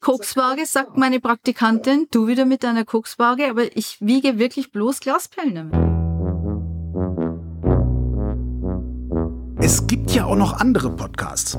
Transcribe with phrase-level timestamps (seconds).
[0.00, 2.06] Kokswaage, sagt meine Praktikantin.
[2.10, 5.74] Du wieder mit deiner Kokswaage, aber ich wiege wirklich bloß Glasperlen damit.
[9.62, 11.58] Es gibt ja auch noch andere Podcasts.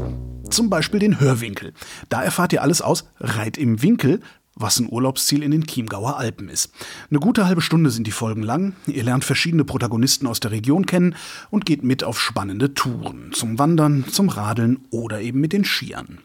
[0.49, 1.73] Zum Beispiel den Hörwinkel.
[2.09, 4.21] Da erfahrt ihr alles aus Reit im Winkel,
[4.55, 6.73] was ein Urlaubsziel in den Chiemgauer Alpen ist.
[7.11, 8.73] Eine gute halbe Stunde sind die Folgen lang.
[8.87, 11.15] Ihr lernt verschiedene Protagonisten aus der Region kennen
[11.51, 13.33] und geht mit auf spannende Touren.
[13.33, 16.17] Zum Wandern, zum Radeln oder eben mit den Skiern.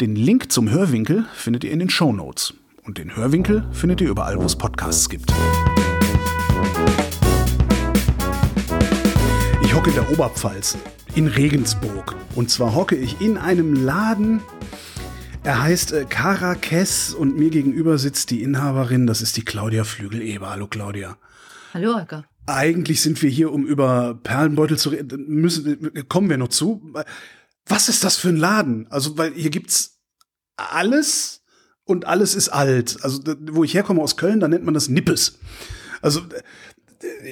[0.00, 2.52] Den Link zum Hörwinkel findet ihr in den Show Notes.
[2.82, 5.32] Und den Hörwinkel findet ihr überall, wo es Podcasts gibt.
[9.62, 10.76] Ich hocke in der Oberpfalz,
[11.14, 12.16] in Regensburg.
[12.34, 14.40] Und zwar hocke ich in einem Laden,
[15.44, 20.50] er heißt äh, Carakes und mir gegenüber sitzt die Inhaberin, das ist die Claudia Flügel-Eber.
[20.50, 21.18] Hallo Claudia.
[21.72, 22.24] Hallo Holger.
[22.46, 25.24] Eigentlich sind wir hier, um über Perlenbeutel zu reden.
[25.28, 26.82] Müssen, kommen wir noch zu.
[27.66, 28.86] Was ist das für ein Laden?
[28.90, 29.98] Also, weil hier gibt's
[30.56, 31.42] alles
[31.84, 32.98] und alles ist alt.
[33.02, 35.38] Also, wo ich herkomme aus Köln, da nennt man das Nippes.
[36.02, 36.20] Also,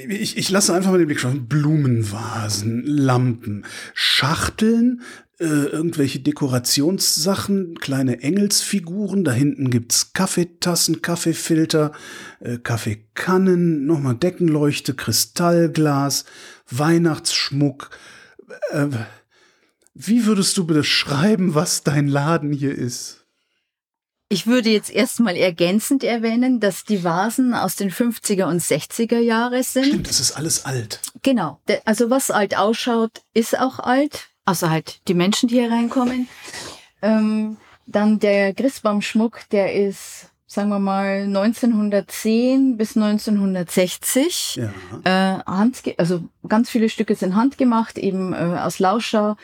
[0.08, 1.46] ich, ich lasse einfach mal den Blick schauen.
[1.46, 5.02] Blumenvasen, Lampen, Schachteln
[5.42, 9.24] äh, irgendwelche Dekorationssachen, kleine Engelsfiguren.
[9.24, 11.92] Da hinten gibt's Kaffeetassen, Kaffeefilter,
[12.40, 16.26] äh, Kaffeekannen, nochmal Deckenleuchte, Kristallglas,
[16.70, 17.90] Weihnachtsschmuck.
[18.70, 18.88] Äh,
[19.94, 23.24] wie würdest du beschreiben, was dein Laden hier ist?
[24.28, 29.62] Ich würde jetzt erstmal ergänzend erwähnen, dass die Vasen aus den 50er und 60er Jahre
[29.62, 29.86] sind.
[29.86, 31.00] Stimmt, das ist alles alt.
[31.22, 31.60] Genau.
[31.84, 36.28] Also was alt ausschaut, ist auch alt also halt die Menschen, die hier reinkommen.
[37.00, 37.56] Ähm,
[37.86, 44.56] dann der Christbaumschmuck, der ist, sagen wir mal, 1910 bis 1960.
[44.56, 45.38] Ja.
[45.38, 49.36] Äh, Hand, also ganz viele Stücke sind handgemacht, eben äh, aus Lauscher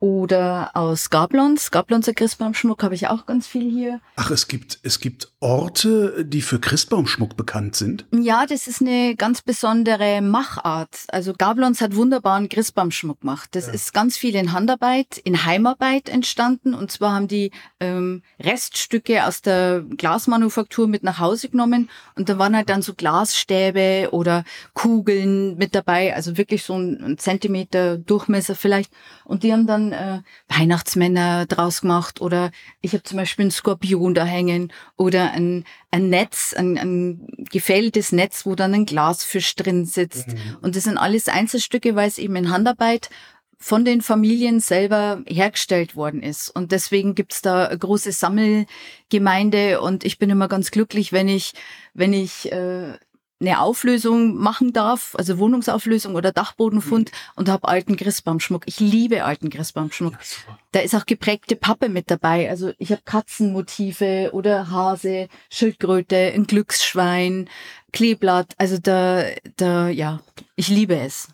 [0.00, 1.70] oder aus Gablons.
[1.70, 4.00] Gablonser Christbaumschmuck habe ich auch ganz viel hier.
[4.16, 8.06] Ach, es gibt, es gibt Orte, die für Christbaumschmuck bekannt sind?
[8.12, 11.04] Ja, das ist eine ganz besondere Machart.
[11.08, 13.50] Also Gablons hat wunderbaren Christbaumschmuck gemacht.
[13.52, 13.72] Das ja.
[13.72, 16.74] ist ganz viel in Handarbeit, in Heimarbeit entstanden.
[16.74, 17.50] Und zwar haben die
[17.80, 21.90] ähm, Reststücke aus der Glasmanufaktur mit nach Hause genommen.
[22.14, 24.44] Und da waren halt dann so Glasstäbe oder
[24.74, 26.14] Kugeln mit dabei.
[26.14, 28.92] Also wirklich so ein Zentimeter Durchmesser vielleicht.
[29.24, 32.50] Und die haben dann äh, Weihnachtsmänner draus gemacht oder
[32.80, 38.12] ich habe zum Beispiel einen Skorpion da hängen oder ein, ein Netz, ein, ein gefälltes
[38.12, 40.28] Netz, wo dann ein Glasfisch drin sitzt.
[40.28, 40.58] Mhm.
[40.62, 43.10] Und das sind alles Einzelstücke, weil es eben in Handarbeit
[43.58, 46.48] von den Familien selber hergestellt worden ist.
[46.48, 51.54] Und deswegen gibt's da eine große Sammelgemeinde und ich bin immer ganz glücklich, wenn ich,
[51.92, 52.92] wenn ich äh,
[53.40, 57.32] eine Auflösung machen darf, also Wohnungsauflösung oder Dachbodenfund mhm.
[57.36, 58.64] und habe alten Christbaumschmuck.
[58.66, 60.14] Ich liebe alten Christbaumschmuck.
[60.14, 62.50] Ja, da ist auch geprägte Pappe mit dabei.
[62.50, 67.48] Also ich habe Katzenmotive oder Hase, Schildkröte, ein Glücksschwein,
[67.92, 68.54] Kleeblatt.
[68.58, 69.24] Also da,
[69.56, 70.20] da, ja,
[70.56, 71.28] ich liebe es.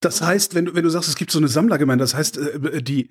[0.00, 2.82] Das heißt, wenn du, wenn du sagst, es gibt so eine Sammlergemeinde, das heißt, äh,
[2.82, 3.10] die,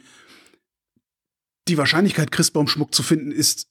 [1.67, 3.69] die Wahrscheinlichkeit, Christbaumschmuck zu finden, ist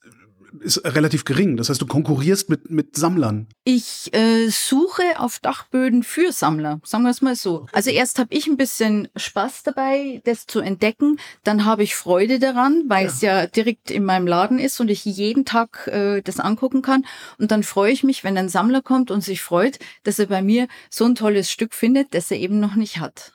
[0.61, 1.57] ist relativ gering.
[1.57, 3.49] Das heißt, du konkurrierst mit, mit Sammlern.
[3.65, 7.67] Ich äh, suche auf Dachböden für Sammler, sagen wir es mal so.
[7.73, 11.19] Also erst habe ich ein bisschen Spaß dabei, das zu entdecken.
[11.45, 13.11] Dann habe ich Freude daran, weil ja.
[13.11, 17.05] es ja direkt in meinem Laden ist und ich jeden Tag äh, das angucken kann.
[17.39, 20.43] Und dann freue ich mich, wenn ein Sammler kommt und sich freut, dass er bei
[20.43, 23.33] mir so ein tolles Stück findet, das er eben noch nicht hat.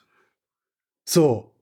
[1.04, 1.53] So,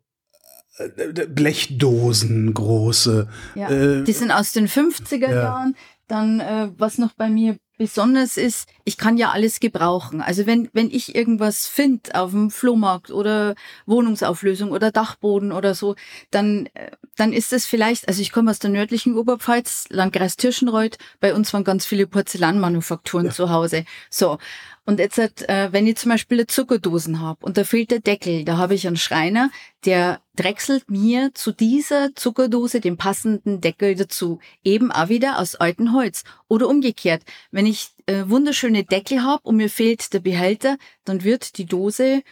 [1.29, 3.29] Blechdosen große.
[3.55, 5.43] Ja, äh, die sind aus den 50er ja.
[5.43, 5.77] Jahren.
[6.09, 10.21] Dann, äh, was noch bei mir besonders ist, ich kann ja alles gebrauchen.
[10.21, 13.55] Also wenn, wenn ich irgendwas finde auf dem Flohmarkt oder
[13.87, 15.95] Wohnungsauflösung oder Dachboden oder so,
[16.31, 20.99] dann, äh, dann ist es vielleicht, also ich komme aus der nördlichen Oberpfalz, Landkreis Tirschenreuth,
[21.21, 23.33] bei uns waren ganz viele Porzellanmanufakturen ja.
[23.33, 23.85] zu Hause.
[24.11, 24.39] So.
[24.85, 28.57] Und jetzt, äh, wenn ich zum Beispiel Zuckerdosen habe und da fehlt der Deckel, da
[28.57, 29.51] habe ich einen Schreiner,
[29.85, 34.41] der drechselt mir zu dieser Zuckerdose den passenden Deckel dazu.
[34.65, 36.25] Eben auch wieder aus altem Holz.
[36.49, 37.23] Oder umgekehrt,
[37.53, 42.23] wenn ich äh, wunderschöne Deckel habe und mir fehlt der Behälter, dann wird die Dose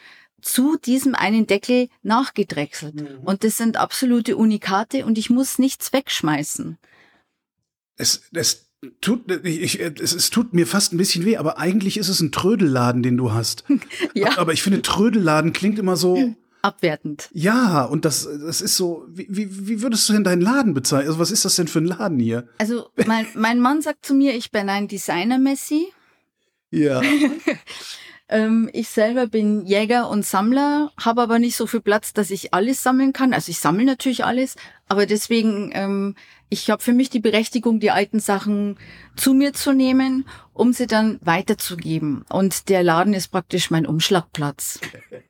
[0.42, 2.94] zu diesem einen Deckel nachgedrechselt.
[2.94, 3.18] Mhm.
[3.24, 6.78] Und das sind absolute Unikate und ich muss nichts wegschmeißen.
[7.96, 8.70] Es, es
[9.00, 12.32] tut, ich, es, es tut mir fast ein bisschen weh, aber eigentlich ist es ein
[12.32, 13.64] Trödelladen, den du hast.
[14.14, 14.38] ja.
[14.38, 16.34] Aber ich finde, Trödelladen klingt immer so.
[16.62, 17.28] Abwertend.
[17.32, 21.08] Ja, und das, das ist so, wie, wie, wie würdest du denn deinen Laden bezeichnen?
[21.08, 22.48] Also, was ist das denn für ein Laden hier?
[22.58, 25.88] Also, mein, mein Mann sagt zu mir, ich bin ein Designer-Messi.
[26.70, 27.02] Ja.
[28.30, 32.54] Ähm, ich selber bin Jäger und Sammler, habe aber nicht so viel Platz, dass ich
[32.54, 33.34] alles sammeln kann.
[33.34, 34.54] Also ich sammle natürlich alles,
[34.86, 36.14] aber deswegen, ähm,
[36.48, 38.78] ich habe für mich die Berechtigung, die alten Sachen
[39.16, 42.24] zu mir zu nehmen, um sie dann weiterzugeben.
[42.28, 44.78] Und der Laden ist praktisch mein Umschlagplatz.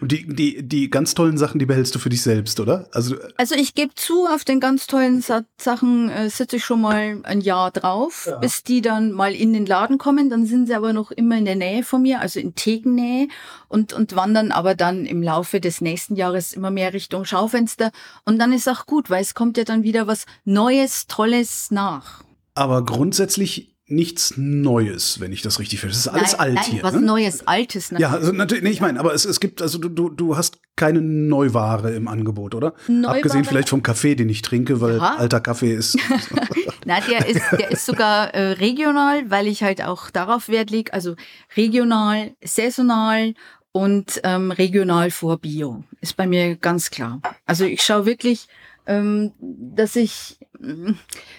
[0.00, 2.88] Und die, die, die ganz tollen Sachen, die behältst du für dich selbst, oder?
[2.92, 6.80] Also, also ich gebe zu, auf den ganz tollen Sa Sachen äh, sitze ich schon
[6.80, 8.38] mal ein Jahr drauf, ja.
[8.38, 10.30] bis die dann mal in den Laden kommen.
[10.30, 13.28] Dann sind sie aber noch immer in der Nähe von mir, also in Thekennähe
[13.68, 17.90] und, und wandern aber dann im Laufe des nächsten Jahres immer mehr Richtung Schaufenster.
[18.24, 22.24] Und dann ist auch gut, weil es kommt ja dann wieder was Neues, Tolles nach.
[22.54, 25.96] Aber grundsätzlich nichts Neues, wenn ich das richtig verstehe.
[25.96, 26.82] Das ist alles nein, alt nein, hier.
[26.82, 27.00] Was ne?
[27.00, 27.90] Neues, Altes.
[27.90, 28.00] Ne?
[28.00, 30.58] Ja, also natürlich, nee, ich meine, aber es, es gibt, also du, du, du hast
[30.76, 32.74] keine Neuware im Angebot, oder?
[32.86, 35.16] Neuware, Abgesehen vielleicht vom Kaffee, den ich trinke, weil ja.
[35.16, 35.98] alter Kaffee ist.
[36.84, 40.92] Na, der ist, der ist sogar äh, regional, weil ich halt auch darauf Wert lege.
[40.92, 41.16] Also
[41.56, 43.34] regional, saisonal
[43.72, 45.84] und ähm, regional vor Bio.
[46.00, 47.20] Ist bei mir ganz klar.
[47.46, 48.48] Also ich schaue wirklich,
[48.86, 50.38] ähm, dass ich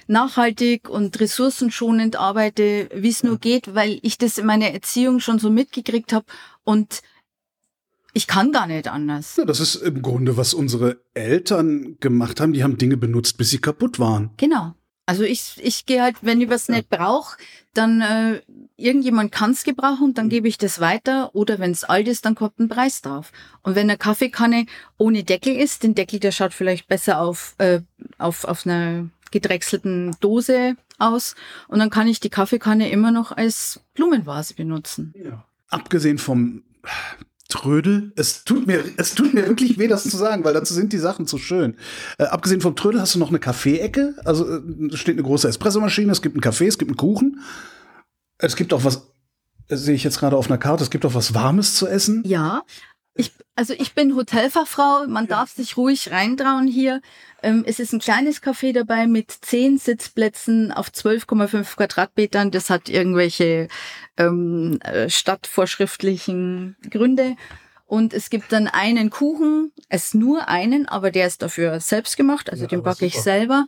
[0.08, 5.40] nachhaltig und ressourcenschonend arbeite, wie es nur geht, weil ich das in meiner Erziehung schon
[5.40, 6.26] so mitgekriegt habe
[6.64, 7.02] und
[8.14, 9.36] ich kann gar nicht anders.
[9.38, 12.54] Ja, das ist im Grunde, was unsere Eltern gemacht haben.
[12.54, 14.32] Die haben Dinge benutzt, bis sie kaputt waren.
[14.38, 14.74] Genau.
[15.10, 17.36] Also ich, ich gehe halt, wenn ich was nicht brauche,
[17.74, 18.42] dann äh,
[18.78, 21.34] irgendjemand kann es gebrauchen, dann gebe ich das weiter.
[21.34, 23.32] Oder wenn es alt ist, dann kommt ein Preis drauf.
[23.64, 24.68] Und wenn eine Kaffeekanne
[25.00, 27.82] ohne Deckel ist, den Deckel, der schaut vielleicht besser auf, äh,
[28.20, 31.34] auf, auf einer gedrechselten Dose aus.
[31.70, 35.16] Und dann kann ich die Kaffeekanne immer noch als Blumenvase benutzen.
[35.18, 35.44] Ja.
[35.70, 36.62] Abgesehen vom
[37.50, 38.14] Trödel.
[38.16, 41.00] Es tut mir, es tut mir wirklich weh, das zu sagen, weil dazu sind die
[41.00, 41.76] Sachen zu schön.
[42.18, 44.16] Äh, abgesehen vom Trödel hast du noch eine Kaffeeecke.
[44.24, 47.42] Also äh, steht eine große Espressomaschine, es gibt einen Kaffee, es gibt einen Kuchen.
[48.38, 49.08] Es gibt auch was,
[49.68, 52.24] das sehe ich jetzt gerade auf einer Karte, es gibt auch was Warmes zu essen.
[52.26, 52.62] Ja.
[53.20, 55.36] Ich, also ich bin Hotelfachfrau, man ja.
[55.36, 57.02] darf sich ruhig reintrauen hier.
[57.44, 62.50] Ähm, es ist ein kleines Café dabei mit zehn Sitzplätzen auf 12,5 Quadratmetern.
[62.50, 63.68] Das hat irgendwelche
[64.16, 67.36] ähm, äh, stadtvorschriftlichen Gründe.
[67.88, 72.50] Und es gibt dann einen Kuchen, es nur einen, aber der ist dafür selbst gemacht,
[72.50, 73.66] also ja, den backe ich selber.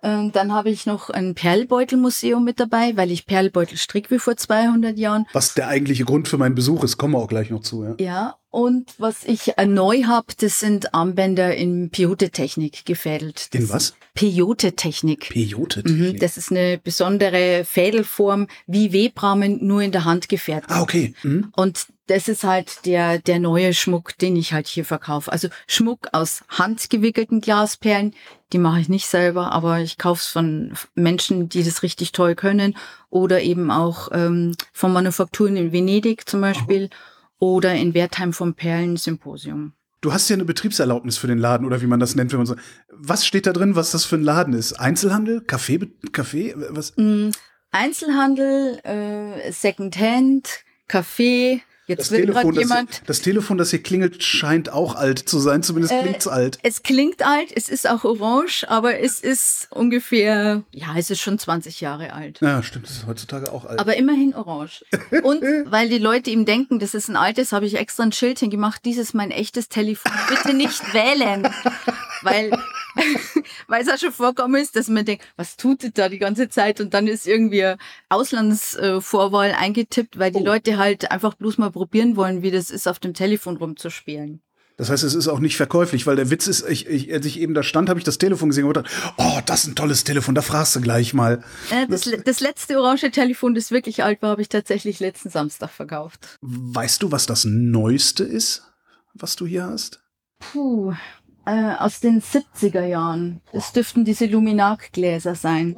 [0.00, 4.36] Ähm, dann habe ich noch ein Perlbeutelmuseum mit dabei, weil ich Perlbeutel strick wie vor
[4.36, 5.26] 200 Jahren.
[5.32, 7.84] Was der eigentliche Grund für meinen Besuch ist, kommen wir auch gleich noch zu.
[7.84, 13.50] Ja, ja und was ich äh, neu habe, das sind Armbänder in Peyote-Technik gefädelt.
[13.52, 13.94] in was?
[14.14, 15.28] Peyote-Technik.
[15.28, 16.14] Peyote-Technik.
[16.14, 20.70] Mhm, das ist eine besondere Fädelform, wie Webrahmen, nur in der Hand gefertigt.
[20.70, 21.14] Ah, okay.
[21.22, 21.52] Mhm.
[21.56, 25.30] Und das ist halt der, der neue Schmuck, den ich halt hier verkaufe.
[25.30, 28.14] Also Schmuck aus handgewickelten Glasperlen,
[28.54, 32.34] die mache ich nicht selber, aber ich kaufe es von Menschen, die das richtig toll
[32.34, 32.76] können.
[33.10, 36.96] Oder eben auch ähm, von Manufakturen in Venedig zum Beispiel oh.
[37.38, 39.72] Oder in Wertheim vom Perlen-Symposium.
[40.00, 42.46] Du hast ja eine Betriebserlaubnis für den Laden oder wie man das nennt, wenn man
[42.46, 42.54] so.
[42.90, 44.74] Was steht da drin, was das für ein Laden ist?
[44.74, 45.40] Einzelhandel?
[45.40, 45.80] Kaffee?
[46.12, 46.54] Kaffee?
[46.70, 46.96] Was?
[46.96, 47.30] Mm,
[47.72, 52.90] Einzelhandel, äh, Secondhand, Kaffee, Jetzt das Telefon, jemand.
[52.90, 55.64] Das, das, Telefon, das hier klingelt, scheint auch alt zu sein.
[55.64, 56.58] Zumindest äh, klingt es alt.
[56.62, 61.38] Es klingt alt, es ist auch orange, aber es ist ungefähr, ja, es ist schon
[61.38, 62.40] 20 Jahre alt.
[62.40, 63.80] Ja, stimmt, es ist heutzutage auch alt.
[63.80, 64.84] Aber immerhin orange.
[65.22, 68.38] Und weil die Leute ihm denken, das ist ein altes, habe ich extra ein Schild
[68.38, 70.12] hingemacht, dieses ist mein echtes Telefon.
[70.28, 71.48] Bitte nicht wählen.
[72.22, 72.50] weil
[73.68, 76.48] weil es auch schon vorkommen ist, dass man denkt, was tut es da die ganze
[76.48, 76.80] Zeit?
[76.80, 77.74] Und dann ist irgendwie
[78.08, 80.44] Auslandsvorwahl eingetippt, weil die oh.
[80.44, 84.42] Leute halt einfach bloß mal probieren wollen, wie das ist, auf dem Telefon rumzuspielen.
[84.76, 87.40] Das heißt, es ist auch nicht verkäuflich, weil der Witz ist, ich, ich, als ich
[87.40, 90.04] eben da stand, habe ich das Telefon gesehen und dachte, oh, das ist ein tolles
[90.04, 91.42] Telefon, da fragst du gleich mal.
[91.70, 95.70] Äh, das, das letzte orange Telefon, das wirklich alt war, habe ich tatsächlich letzten Samstag
[95.70, 96.38] verkauft.
[96.40, 98.62] Weißt du, was das Neueste ist,
[99.14, 100.00] was du hier hast?
[100.38, 100.94] Puh,
[101.44, 103.40] äh, aus den 70er Jahren.
[103.52, 105.76] Es dürften diese Luminargläser sein.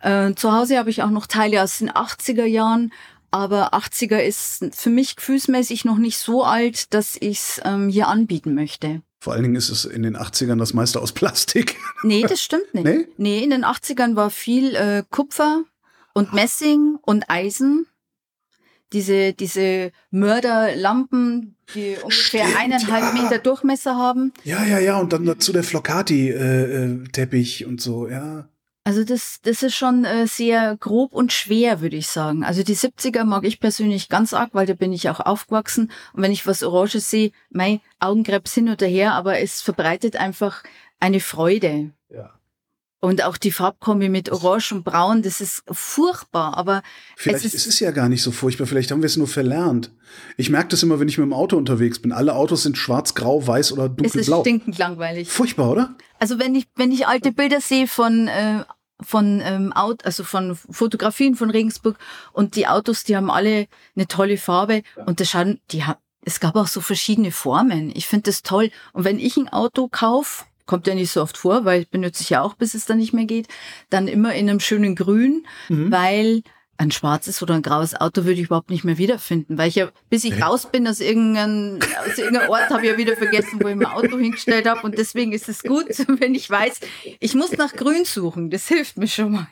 [0.00, 2.92] Äh, zu Hause habe ich auch noch Teile aus den 80er Jahren,
[3.30, 8.08] aber 80er ist für mich gefühlsmäßig noch nicht so alt, dass ich es ähm, hier
[8.08, 9.02] anbieten möchte.
[9.20, 11.76] Vor allen Dingen ist es in den 80ern das meiste aus Plastik.
[12.04, 12.84] Nee, das stimmt nicht.
[12.84, 15.64] Nee, nee in den 80ern war viel äh, Kupfer
[16.14, 17.86] und Messing und Eisen
[18.92, 23.22] diese, diese Mörderlampen, die ungefähr Stimmt, eineinhalb ja.
[23.22, 24.32] Meter Durchmesser haben.
[24.44, 28.48] Ja, ja, ja, und dann dazu der Flocati-Teppich äh, und so, ja.
[28.88, 32.42] Also das, das ist schon äh, sehr grob und schwer, würde ich sagen.
[32.42, 35.92] Also die 70er mag ich persönlich ganz arg, weil da bin ich auch aufgewachsen.
[36.14, 40.62] Und wenn ich was Oranges sehe, mein Augenkrebs hin oder her, aber es verbreitet einfach
[41.00, 41.90] eine Freude.
[42.08, 42.30] Ja.
[43.00, 46.82] Und auch die Farbkombi mit Orange und Braun, das ist furchtbar, aber
[47.14, 49.28] Vielleicht es ist ist, es ja gar nicht so furchtbar, vielleicht haben wir es nur
[49.28, 49.92] verlernt.
[50.38, 52.10] Ich merke das immer, wenn ich mit dem Auto unterwegs bin.
[52.10, 54.40] Alle Autos sind schwarz, grau, weiß oder es ist dunkelblau.
[54.40, 55.28] stinkend langweilig.
[55.28, 55.94] Furchtbar, oder?
[56.18, 58.64] Also wenn ich, wenn ich alte Bilder sehe von, äh,
[59.00, 61.96] von ähm, Out, also von Fotografien von Regensburg
[62.32, 66.40] und die Autos, die haben alle eine tolle Farbe und das schauen, die haben, es
[66.40, 67.90] gab auch so verschiedene Formen.
[67.94, 68.70] Ich finde das toll.
[68.92, 72.30] Und wenn ich ein Auto kaufe, kommt ja nicht so oft vor, weil benutze ich
[72.30, 73.48] ja auch, bis es dann nicht mehr geht,
[73.88, 75.90] dann immer in einem schönen Grün, Mhm.
[75.90, 76.42] weil
[76.78, 79.90] ein schwarzes oder ein graues Auto würde ich überhaupt nicht mehr wiederfinden, weil ich ja,
[80.08, 83.66] bis ich raus bin aus irgendeinem, aus irgendeinem Ort, habe ich ja wieder vergessen, wo
[83.68, 85.86] ich mein Auto hingestellt habe und deswegen ist es gut,
[86.20, 86.78] wenn ich weiß,
[87.18, 89.48] ich muss nach Grün suchen, das hilft mir schon mal.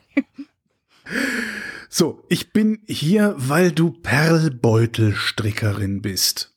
[1.88, 6.54] So, ich bin hier, weil du Perlbeutelstrickerin bist.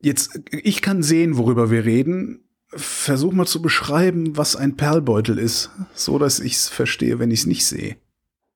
[0.00, 2.44] Jetzt, ich kann sehen, worüber wir reden.
[2.70, 7.40] Versuch mal zu beschreiben, was ein Perlbeutel ist, so dass ich es verstehe, wenn ich
[7.40, 7.96] es nicht sehe.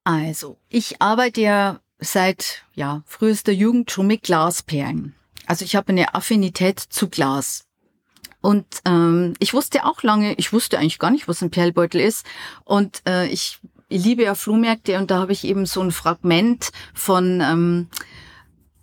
[0.04, 5.14] Also, ich arbeite ja seit ja, frühester Jugend schon mit Glasperlen.
[5.46, 7.64] Also ich habe eine Affinität zu Glas.
[8.40, 12.26] Und ähm, ich wusste auch lange, ich wusste eigentlich gar nicht, was ein Perlbeutel ist.
[12.64, 13.60] Und äh, ich,
[13.98, 17.88] liebe ja Flohmärkte und da habe ich eben so ein Fragment von, ähm,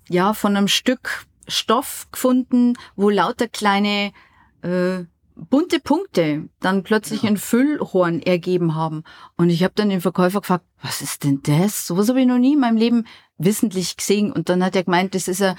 [0.08, 4.12] ja, von einem Stück Stoff gefunden, wo lauter kleine
[4.62, 5.06] äh,
[5.40, 9.04] bunte Punkte dann plötzlich ein Füllhorn ergeben haben.
[9.38, 11.88] Und ich habe dann den Verkäufer gefragt, was ist denn das?
[11.88, 13.06] Sowas habe ich noch nie in meinem Leben
[13.38, 14.32] wissentlich gesehen.
[14.32, 15.56] Und dann hat er gemeint, das ist ein,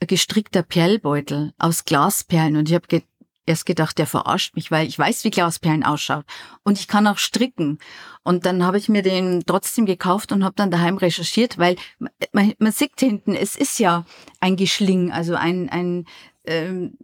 [0.00, 2.56] ein gestrickter Perlbeutel aus Glasperlen.
[2.56, 3.02] Und ich habe ge
[3.48, 6.26] erst gedacht, der verarscht mich, weil ich weiß, wie Glasperlen ausschaut.
[6.64, 7.78] Und ich kann auch stricken.
[8.22, 11.76] Und dann habe ich mir den trotzdem gekauft und habe dann daheim recherchiert, weil
[12.32, 14.04] man, man sieht hinten, es ist ja
[14.40, 16.04] ein Geschling, also ein, ein,
[16.44, 16.98] ähm,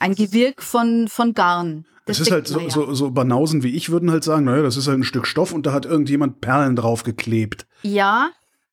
[0.00, 1.84] ein Gewirk von, von Garn.
[2.06, 2.70] Das ist sieht halt so, ja.
[2.70, 5.52] so, so Banausen wie ich würden halt sagen, naja, das ist halt ein Stück Stoff
[5.52, 7.66] und da hat irgendjemand Perlen drauf geklebt.
[7.82, 8.30] Ja,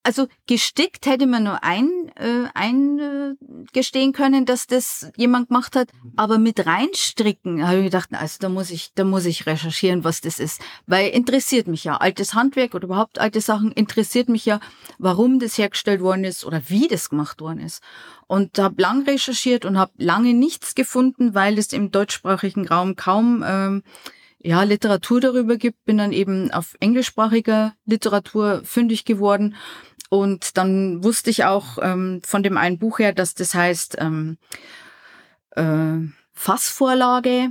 [0.07, 6.37] also gestickt hätte man nur ein, äh, eingestehen können, dass das jemand gemacht hat, aber
[6.37, 10.39] mit reinstricken habe ich gedacht, also da muss ich, da muss ich recherchieren, was das
[10.39, 11.97] ist, weil interessiert mich ja.
[11.97, 14.61] Altes Handwerk oder überhaupt alte Sachen interessiert mich ja,
[14.97, 17.83] warum das hergestellt worden ist oder wie das gemacht worden ist.
[18.27, 23.43] Und habe lang recherchiert und habe lange nichts gefunden, weil es im deutschsprachigen Raum kaum
[23.45, 23.83] ähm,
[24.39, 29.55] ja, Literatur darüber gibt, bin dann eben auf englischsprachiger Literatur fündig geworden.
[30.09, 34.37] Und dann wusste ich auch ähm, von dem einen Buch her, dass das heißt ähm,
[35.51, 35.97] äh,
[36.33, 37.49] Fassvorlage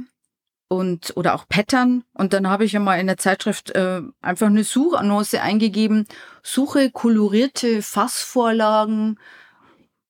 [0.68, 2.04] und oder auch Pattern.
[2.12, 6.06] Und dann habe ich ja mal in der Zeitschrift äh, einfach eine Suchannonce eingegeben,
[6.42, 9.18] suche kolorierte Fassvorlagen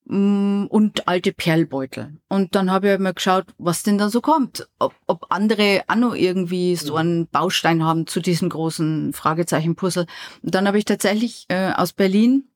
[0.08, 2.18] und alte Perlbeutel.
[2.28, 4.68] Und dann habe ich mal geschaut, was denn da so kommt.
[4.78, 10.06] Ob, ob andere auch noch irgendwie so einen Baustein haben zu diesem großen Fragezeichen-Puzzle.
[10.42, 12.48] Und dann habe ich tatsächlich äh, aus Berlin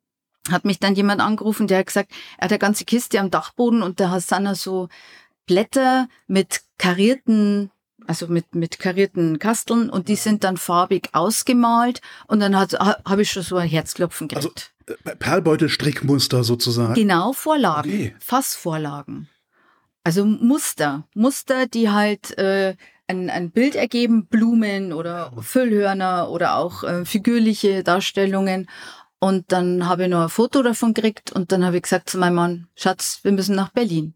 [0.50, 3.82] hat mich dann jemand angerufen, der hat gesagt, er hat eine ganze Kiste am Dachboden
[3.82, 4.88] und da sind da so
[5.46, 7.70] Blätter mit karierten,
[8.06, 13.30] also mit, mit karierten Kasteln und die sind dann farbig ausgemalt und dann habe ich
[13.30, 14.72] schon so ein Herzklopfen gekriegt.
[14.86, 16.94] Äh, Perlbeutel-Strickmuster sozusagen.
[16.94, 17.90] Genau, Vorlagen.
[17.90, 18.16] Okay.
[18.20, 19.28] Fassvorlagen.
[20.04, 21.06] Also Muster.
[21.14, 22.74] Muster, die halt äh,
[23.06, 28.68] ein, ein Bild ergeben, Blumen oder Füllhörner oder auch äh, figürliche Darstellungen.
[29.18, 32.18] Und dann habe ich noch ein Foto davon gekriegt und dann habe ich gesagt zu
[32.18, 34.14] meinem Mann, Schatz, wir müssen nach Berlin.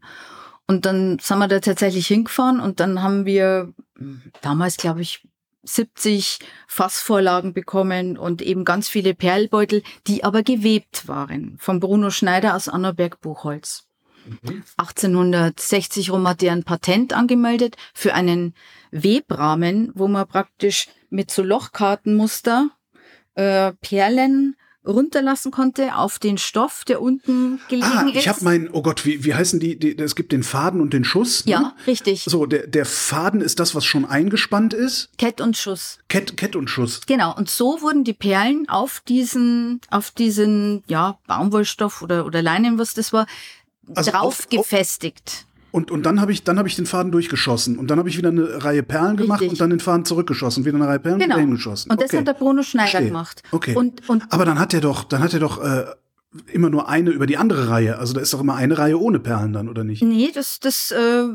[0.67, 5.27] Und dann sind wir da tatsächlich hingefahren und dann haben wir mh, damals, glaube ich,
[5.63, 11.57] 70 Fassvorlagen bekommen und eben ganz viele Perlbeutel, die aber gewebt waren.
[11.59, 13.87] Von Bruno Schneider aus Annaberg Buchholz.
[14.77, 18.55] 1860 rum hat er ein Patent angemeldet für einen
[18.91, 22.69] Webrahmen, wo man praktisch mit so Lochkartenmuster
[23.35, 28.15] äh, Perlen runterlassen konnte auf den Stoff, der unten gelegen Ah, ist.
[28.17, 29.97] ich habe mein, oh Gott, wie, wie heißen die, die?
[29.97, 31.43] Es gibt den Faden und den Schuss.
[31.45, 31.73] ja, Ne?
[31.87, 32.23] richtig.
[32.27, 35.09] So, der, der Faden ist das, was schon eingespannt ist.
[35.17, 35.99] Kett und Schuss.
[36.07, 37.01] Kett, Kett und Schuss.
[37.07, 42.77] Genau, und so wurden die Perlen auf diesen, auf diesen, ja, Baumwollstoff oder, oder Leinen,
[42.77, 43.25] was das war,
[43.95, 45.44] Also drauf auf- auf- gefestigt.
[45.75, 47.77] Und, und dann habe ich, dann habe ich den Faden durchgeschossen.
[47.77, 49.51] Und dann habe ich wieder eine Reihe Perlen gemacht Richtig.
[49.51, 50.63] und dann den Faden zurückgeschossen.
[50.63, 51.35] Wieder eine Reihe Perlen Genau.
[51.35, 51.91] und hingeschossen.
[51.91, 52.19] Und das okay.
[52.19, 53.09] hat der Bruno Schneider Verstehe.
[53.09, 53.43] gemacht.
[53.51, 53.75] Okay.
[53.75, 55.83] Und, und Aber dann hat er doch, dann hat er doch äh,
[56.53, 57.99] immer nur eine über die andere Reihe.
[57.99, 60.01] Also da ist doch immer eine Reihe ohne Perlen dann, oder nicht?
[60.01, 61.25] nee, das, das, äh,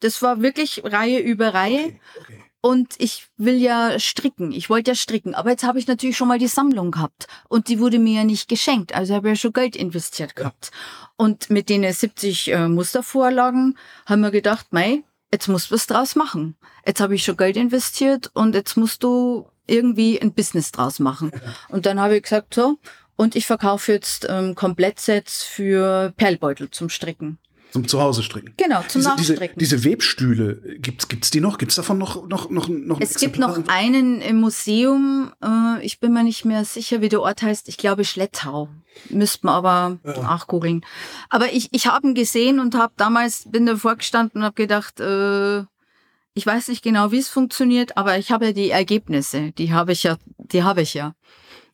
[0.00, 1.94] das war wirklich Reihe über Reihe.
[2.20, 2.38] Okay.
[2.62, 4.52] Und ich will ja stricken.
[4.52, 5.34] Ich wollte ja stricken.
[5.34, 7.26] Aber jetzt habe ich natürlich schon mal die Sammlung gehabt.
[7.48, 8.94] Und die wurde mir ja nicht geschenkt.
[8.94, 10.70] Also habe ich ja schon Geld investiert gehabt.
[11.16, 15.02] Und mit den 70 äh, Mustervorlagen haben wir gedacht, mei,
[15.32, 16.56] jetzt musst du was draus machen.
[16.86, 21.30] Jetzt habe ich schon Geld investiert und jetzt musst du irgendwie ein Business draus machen.
[21.68, 22.78] Und dann habe ich gesagt, so,
[23.16, 27.38] und ich verkaufe jetzt ähm, Komplettsets für Perlbeutel zum Stricken.
[27.72, 28.52] Zum Zuhause stricken.
[28.56, 29.58] Genau, zum diese, Nachstricken.
[29.58, 31.58] Diese, diese Webstühle, gibt's gibt's die noch?
[31.58, 36.12] Gibt's davon noch noch noch noch Es gibt noch einen im Museum, äh, ich bin
[36.12, 37.68] mir nicht mehr sicher, wie der Ort heißt.
[37.68, 38.68] Ich glaube Schlettau.
[39.08, 40.22] Müsste man aber Ja.
[40.22, 40.84] nachgoogeln.
[41.28, 44.98] Aber ich, ich habe ihn gesehen und habe damals, bin davor gestanden und habe gedacht,
[45.00, 45.60] äh,
[46.34, 49.92] ich weiß nicht genau, wie es funktioniert, aber ich habe ja die Ergebnisse, die habe
[49.92, 51.14] ich ja, die habe ich ja.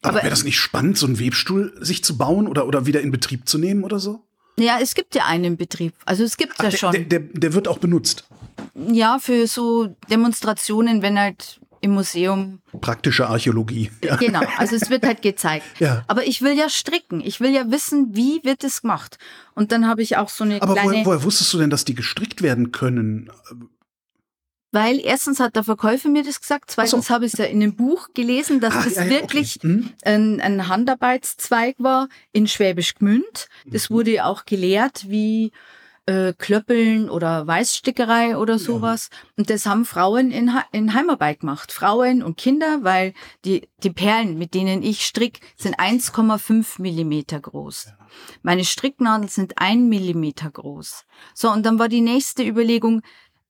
[0.03, 3.01] Aber aber- wäre das nicht spannend, so einen Webstuhl sich zu bauen oder oder wieder
[3.01, 4.23] in Betrieb zu nehmen oder so?
[4.59, 5.95] Ja, es gibt ja einen im Betrieb.
[6.05, 6.93] Also es gibt ja der, schon.
[6.93, 8.27] Der, der, der wird auch benutzt.
[8.91, 13.91] ja, für so Demonstrationen, wenn halt im Museum Praktische Archäologie.
[14.03, 14.17] Ja.
[14.17, 15.65] Genau, also es wird halt gezeigt.
[15.79, 16.05] Ja.
[16.09, 17.21] Aber ich will ja stricken.
[17.21, 19.19] Ich will ja wissen, wie wird es gemacht.
[19.55, 21.85] Und dann habe ich auch so eine Aber kleine, woher, woher wusstest du denn, dass
[21.85, 23.31] die gestrickt werden können?
[24.77, 27.15] Weil erstens hat der Verkäufer mir das gesagt, zweitens so.
[27.15, 29.67] habe ich es ja in dem Buch gelesen, dass Ah, das ja, ja, wirklich okay.
[29.69, 29.91] Hm?
[30.05, 33.49] ein, ein Handarbeitszweig war in Schwäbisch Gmünd.
[33.67, 33.95] Das Mhm.
[33.95, 35.53] wurde ja auch gelehrt wie
[36.09, 39.11] äh, Klöppeln oder Weißstickerei oder sowas.
[39.37, 41.73] Und das haben Frauen in, in Heimarbeit gemacht.
[41.73, 43.13] Frauen und Kinder, weil
[43.45, 47.89] die, die Perlen, mit denen ich strick, sind 1,5 Millimeter groß.
[48.43, 51.05] Meine Stricknadeln sind ein Millimeter groß.
[51.35, 53.03] So, und dann war die nächste Überlegung,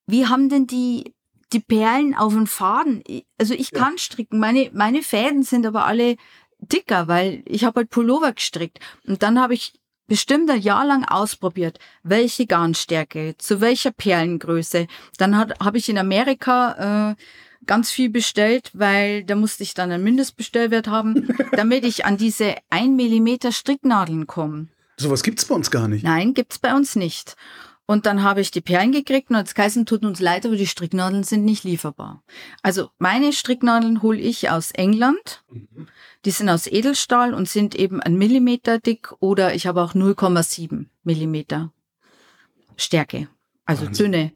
[0.06, 1.14] wie haben denn die,
[1.56, 3.02] die Perlen auf den Faden?
[3.38, 3.78] Also ich Ja.
[3.80, 4.38] kann stricken.
[4.38, 6.16] Meine, meine Fäden sind aber alle
[6.60, 8.78] dicker, weil ich habe halt Pullover gestrickt.
[9.06, 9.72] Und dann habe ich
[10.06, 14.86] bestimmt ein Jahr lang ausprobiert, welche Garnstärke, zu welcher Perlengröße.
[15.18, 17.16] Dann habe ich in Amerika äh,
[17.66, 22.54] ganz viel bestellt, weil da musste ich dann einen Mindestbestellwert haben, damit ich an diese
[22.70, 24.68] 1 Millimeter Stricknadeln komme.
[24.98, 26.04] Sowas gibt's bei uns gar nicht.
[26.04, 27.36] Nein, gibt's bei uns nicht.
[27.86, 30.66] Und dann habe ich die Perlen gekriegt und als geheißen, tut uns leid, aber die
[30.66, 32.24] Stricknadeln sind nicht lieferbar.
[32.62, 35.44] Also meine Stricknadeln hole ich aus England.
[36.24, 40.86] Die sind aus Edelstahl und sind eben ein Millimeter dick oder ich habe auch 0,7
[41.04, 41.72] Millimeter
[42.76, 43.28] Stärke.
[43.64, 44.12] Also Wahnsinn.
[44.12, 44.32] dünne.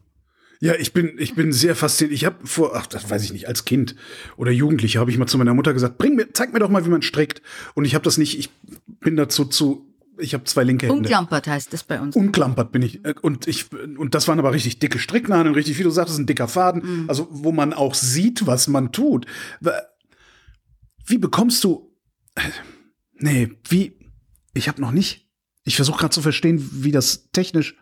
[0.62, 2.14] Ja, ich bin, ich bin sehr fasziniert.
[2.14, 3.97] Ich habe vor, ach, das weiß ich nicht, als Kind
[4.37, 6.85] oder Jugendlicher habe ich mal zu meiner Mutter gesagt, bring mir, zeig mir doch mal,
[6.85, 7.40] wie man strickt.
[7.75, 8.50] Und ich habe das nicht, ich
[9.00, 9.89] bin dazu zu,
[10.20, 10.98] ich habe zwei linke Hände.
[11.00, 12.14] Unklampert heißt das bei uns.
[12.16, 13.04] Unklampert bin ich.
[13.04, 16.26] Äh, Und ich, und das waren aber richtig dicke Stricknadeln, richtig, wie du sagtest, ein
[16.26, 17.06] dicker Faden.
[17.09, 19.26] Also, wo man auch sieht, was man tut.
[21.06, 21.92] Wie bekommst du,
[22.37, 22.42] äh,
[23.14, 23.98] nee, wie,
[24.54, 25.28] ich habe noch nicht,
[25.64, 27.76] ich versuche gerade zu verstehen, wie das technisch,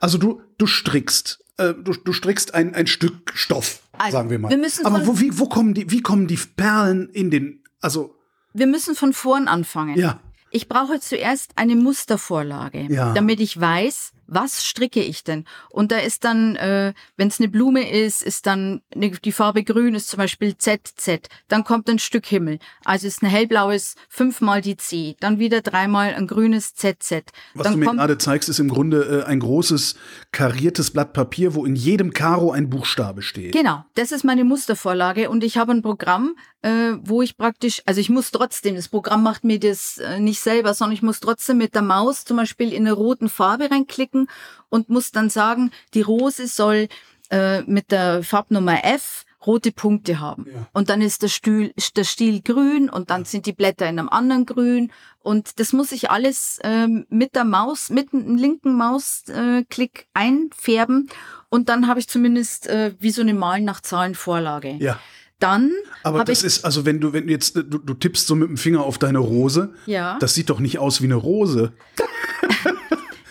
[0.00, 4.38] also du, du strickst, äh, du, du strickst ein, ein Stück Stoff, Also, sagen wir
[4.38, 4.50] mal.
[4.50, 8.14] wir müssen aber wo, wie, wo kommen die, wie kommen die Perlen in den, also,
[8.52, 9.96] Wir müssen von vorn anfangen.
[9.98, 13.12] ja, Ich brauche zuerst eine Mustervorlage, Ja.
[13.14, 15.44] damit ich weiß, was stricke ich denn.
[15.70, 19.64] Und da ist dann, äh, wenn es eine Blume ist, ist dann ne, die Farbe
[19.64, 21.28] grün, ist zum Beispiel ZZ.
[21.48, 22.58] Dann kommt ein Stück Himmel.
[22.84, 25.16] Also ist ein hellblaues fünfmal die C.
[25.20, 27.24] Dann wieder dreimal ein grünes ZZ.
[27.54, 29.96] Was dann du mir gerade zeigst, ist im Grunde äh, ein großes
[30.32, 33.52] kariertes Blatt Papier, wo in jedem Karo ein Buchstabe steht.
[33.52, 38.00] Genau, das ist meine Mustervorlage und ich habe ein Programm, äh, wo ich praktisch, also
[38.00, 41.58] ich muss trotzdem, das Programm macht mir das äh, nicht selber, sondern ich muss trotzdem
[41.58, 44.15] mit der Maus zum Beispiel in eine roten Farbe reinklicken
[44.68, 46.88] und muss dann sagen, die Rose soll
[47.30, 50.46] äh, mit der Farbnummer F rote Punkte haben.
[50.52, 50.66] Ja.
[50.72, 54.08] Und dann ist der Stiel, der Stiel grün und dann sind die Blätter in einem
[54.08, 54.90] anderen grün.
[55.20, 61.08] Und das muss ich alles ähm, mit der Maus, mit dem linken Mausklick äh, einfärben.
[61.48, 64.76] Und dann habe ich zumindest äh, wie so eine Malen nach Zahlen Vorlage.
[64.78, 64.98] Ja.
[65.38, 65.70] Dann
[66.02, 68.56] Aber das ist, also wenn du, wenn du jetzt, du, du tippst so mit dem
[68.56, 71.74] Finger auf deine Rose, ja, das sieht doch nicht aus wie eine Rose.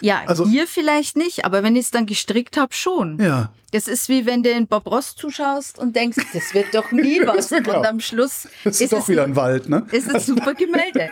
[0.06, 3.20] ja also- hier vielleicht nicht, aber wenn ich es dann gestrickt habe, schon.
[3.20, 3.52] Ja.
[3.72, 7.20] Das ist wie wenn du in Bob Ross zuschaust und denkst, das wird doch nie
[7.26, 7.50] was.
[7.50, 7.80] Genau.
[7.80, 9.86] Und am Schluss Das ist, doch es wieder ein Wald, ne?
[9.92, 11.10] ist ein super Gemälde.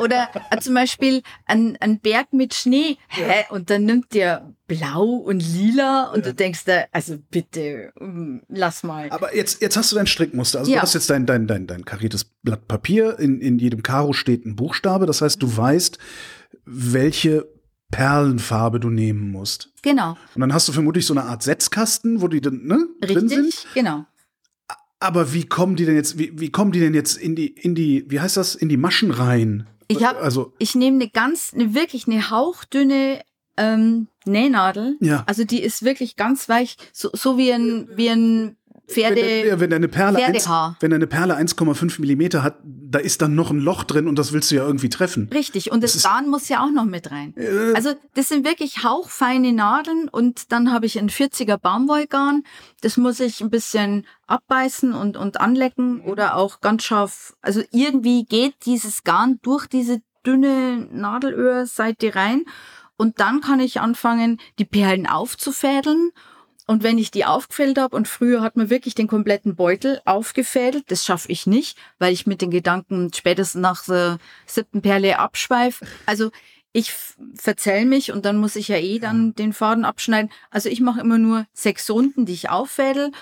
[0.00, 2.96] Oder äh, zum Beispiel ein, ein Berg mit Schnee.
[3.08, 3.44] Hä?
[3.50, 8.82] Und dann nimmt der blau und lila und du denkst da, also bitte, mm, lass
[8.82, 9.10] mal.
[9.10, 10.60] Aber jetzt, jetzt hast du dein Strickmuster.
[10.60, 10.78] Also Ja.
[10.78, 13.18] du hast jetzt dein, dein, dein, dein kariertes Blatt Papier.
[13.18, 15.04] In, in jedem Karo steht ein Buchstabe.
[15.04, 15.98] Das heißt, du weißt,
[16.64, 17.46] welche
[17.90, 19.70] Perlenfarbe du nehmen musst.
[19.82, 23.28] Genau, Und dann hast du vermutlich so eine Art Setzkasten, wo die dann ne, drin
[23.28, 23.46] sind.
[23.46, 24.04] richtig, genau.
[24.98, 27.74] Aber wie kommen die denn jetzt, wie, wie kommen die denn jetzt in die, in
[27.74, 29.66] die, wie heißt das, in die Maschen rein?
[29.88, 33.20] Ich hab- also, Ich nehme eine ganz, eine wirklich eine hauchdünne
[33.58, 34.96] ähm, Nähnadel.
[35.00, 35.22] ja.
[35.26, 38.56] Also die ist wirklich ganz weich, so, so wie ein, wie ein
[38.88, 39.16] Pferde.
[39.20, 40.76] wenn, wenn deine Perle, Pferdehaar.
[40.80, 44.32] wenn deine Perle 1,5 Millimeter hat, da ist dann noch ein Loch drin und das
[44.32, 45.28] willst du ja irgendwie treffen.
[45.34, 47.34] Richtig, und das, Das Garn muss ja auch noch mit rein.
[47.36, 52.44] Äh, Also das sind wirklich hauchfeine Nadeln und dann habe ich ein 40er Baumwollgarn.
[52.80, 57.34] Das muss ich ein bisschen abbeißen und, und anlecken oder auch ganz scharf.
[57.40, 62.44] Also irgendwie geht dieses Garn durch diese dünne Nadelöhrseite rein
[62.96, 66.10] und dann kann ich anfangen, die Perlen aufzufädeln.
[66.66, 70.90] Und wenn ich die aufgefädelt habe, und früher hat man wirklich den kompletten Beutel aufgefädelt,
[70.90, 75.86] das schaffe ich nicht, weil ich mit den Gedanken spätestens nach der siebten Perle abschweife.
[76.06, 76.30] Also
[76.72, 76.92] ich
[77.34, 80.30] verzähl mich und dann muss ich ja eh dann den Faden abschneiden.
[80.50, 83.12] Also ich mache immer nur sechs Runden, die ich auffädel.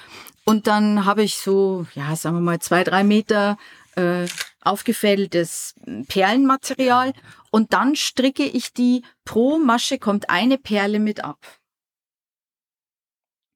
[0.44, 3.56] Und dann habe ich so, ja, sagen wir mal, zwei, drei Meter
[3.94, 4.26] äh,
[4.62, 5.74] aufgefädeltes
[6.08, 7.12] Perlenmaterial.
[7.50, 11.38] Und dann stricke ich die, pro Masche kommt eine Perle mit ab.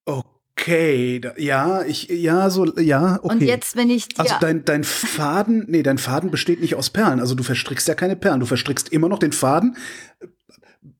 [0.08, 3.34] Okay, da, ja, ich, ja, so, ja, okay.
[3.34, 6.90] Und jetzt, wenn ich dir Also dein, dein Faden, nee, dein Faden besteht nicht aus
[6.90, 7.20] Perlen.
[7.20, 8.40] Also du verstrickst ja keine Perlen.
[8.40, 9.76] Du verstrickst immer noch den Faden,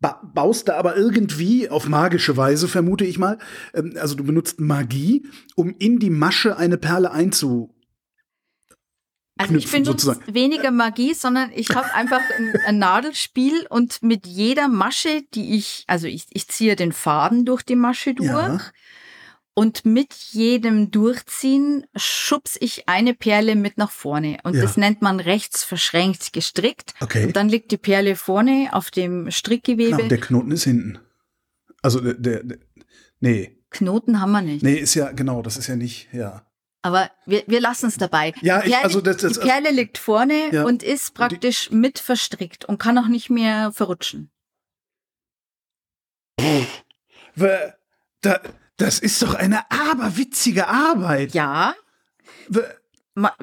[0.00, 3.38] ba baust da aber irgendwie auf magische Weise, vermute ich mal.
[3.74, 7.74] ähm, Also du benutzt Magie, um in die Masche eine Perle einzu.
[9.38, 14.66] Also ich benutze weniger Magie, sondern ich habe einfach ein, ein Nadelspiel und mit jeder
[14.66, 18.60] Masche, die ich, also ich, ich ziehe den Faden durch die Masche durch Ja.
[19.58, 24.62] Und mit jedem Durchziehen schubs ich eine Perle mit nach vorne und Ja.
[24.62, 26.94] das nennt man rechts verschränkt gestrickt.
[27.00, 27.26] Okay.
[27.26, 29.96] Und dann liegt die Perle vorne auf dem Strickgewebe.
[29.96, 30.98] Genau, der Knoten ist hinten.
[31.82, 32.58] Also der, der, der
[33.20, 34.62] nee, Knoten haben wir nicht.
[34.62, 36.44] nee, ist ja, genau, das ist ja nicht, ja.
[36.82, 38.32] Aber wir, wir lassen es dabei.
[38.40, 40.64] Ja, Die ich- Perle, also das- das- die Perle liegt vorne Ja.
[40.64, 44.30] und ist praktisch mit verstrickt und kann auch nicht mehr verrutschen.
[47.34, 47.72] W-
[48.20, 48.40] Da,
[48.78, 51.34] das ist doch eine aberwitzige Arbeit.
[51.34, 51.74] Ja,
[52.48, 52.62] W-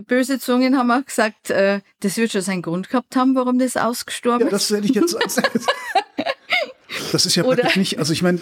[0.07, 3.77] böse Zungen haben auch gesagt, äh, das wird schon seinen Grund gehabt haben, warum das
[3.77, 4.71] ausgestorben Ja, ist.
[4.71, 5.15] das hätte ich jetzt.
[7.11, 7.99] das ist ja Oder- praktisch nicht.
[7.99, 8.39] Also ich meine,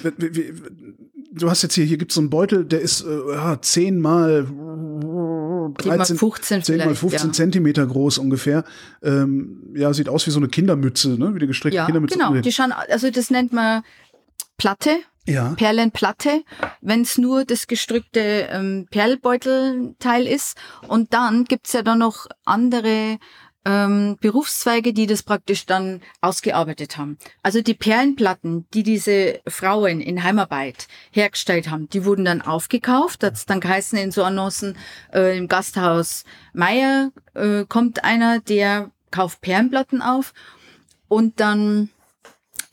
[1.32, 4.00] du hast jetzt hier, hier gibt es so einen Beutel, der ist äh, ja, 10
[4.00, 4.54] mal 10
[5.88, 7.34] mal 13, 15 10 mal vielleicht, 15 ja.
[7.34, 8.64] Zentimeter groß ungefähr.
[9.02, 11.34] Ähm, ja, sieht aus wie so eine Kindermütze, ne?
[11.34, 12.18] Wie eine gestrickte Ja, Kindermütze.
[12.18, 12.36] genau.
[12.36, 13.84] Die schauen, also das nennt man
[14.58, 15.54] Platte, ja.
[15.56, 16.44] Perlenplatte,
[16.82, 20.58] wenn es nur das gestrickte ähm, Perlbeutelteil ist.
[20.88, 23.18] Und dann gibt's ja dann noch andere
[23.66, 27.18] ähm, Berufszweige, die das praktisch dann ausgearbeitet haben.
[27.42, 33.24] Also die Perlenplatten, die diese Frauen in Heimarbeit hergestellt haben, die wurden dann aufgekauft.
[33.24, 34.78] Das dann geheißen in so Annoncen
[35.14, 40.34] äh, im Gasthaus Meier äh, kommt einer, der kauft Perlenplatten auf
[41.08, 41.90] und dann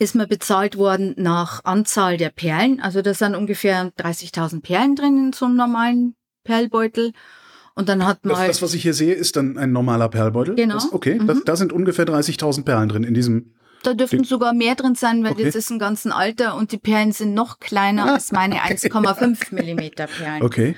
[0.01, 2.81] ist man bezahlt worden nach Anzahl der Perlen.
[2.81, 7.13] Also da sind ungefähr 30.000 Perlen drin in so einem normalen Perlbeutel.
[7.75, 10.09] Und dann hat man Das, halt, das, was ich hier sehe, ist dann ein normaler
[10.09, 10.55] Perlbeutel.
[10.57, 10.75] Genau.
[10.75, 11.27] Das, okay, Mhm.
[11.27, 13.55] das, da sind ungefähr 30.000 Perlen drin in diesem.
[13.83, 15.45] da dürften sogar mehr drin sein, weil Okay.
[15.45, 20.07] das ist ein ganzen Alter und die Perlen sind noch kleiner als meine 1,5 Millimeter
[20.07, 20.43] Perlen.
[20.43, 20.77] Okay.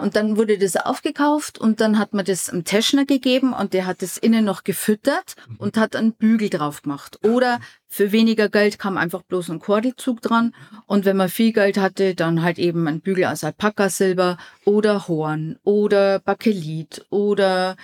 [0.00, 3.86] Und dann wurde das aufgekauft und dann hat man das einem Teschner gegeben und der
[3.86, 7.18] hat das innen noch gefüttert und hat einen Bügel drauf gemacht.
[7.22, 10.54] Oder für weniger Geld kam einfach bloß ein Kordelzug dran.
[10.86, 15.58] Und wenn man viel Geld hatte, dann halt eben ein Bügel aus Alpaka-Silber oder Horn
[15.64, 17.76] oder Bakelit oder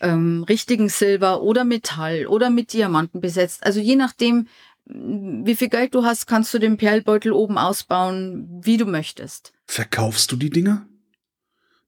[0.00, 3.64] ähm, richtigen Silber oder Metall oder mit Diamanten besetzt.
[3.64, 4.48] Also je nachdem,
[4.86, 9.52] wie viel Geld du hast, kannst du den Perlbeutel oben ausbauen, wie du möchtest.
[9.66, 10.86] Verkaufst du die Dinger?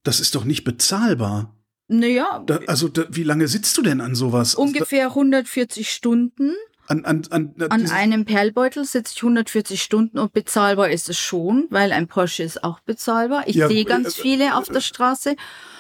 [0.06, 1.52] Das ist doch nicht bezahlbar.
[1.88, 4.54] Naja, Da, also, da, wie lange sitzt du denn an sowas?
[4.54, 6.52] ungefähr 140 Stunden.
[6.86, 11.66] An, an, an, An einem Perlbeutel sitze ich 140 Stunden und bezahlbar ist es schon,
[11.70, 13.48] weil ein Porsche ist auch bezahlbar.
[13.48, 15.34] Ich Ja, sehe äh, ganz äh, viele auf der Straße.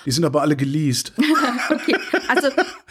[0.06, 1.12] Die sind aber alle geleast.
[1.68, 1.96] Okay,
[2.28, 2.48] also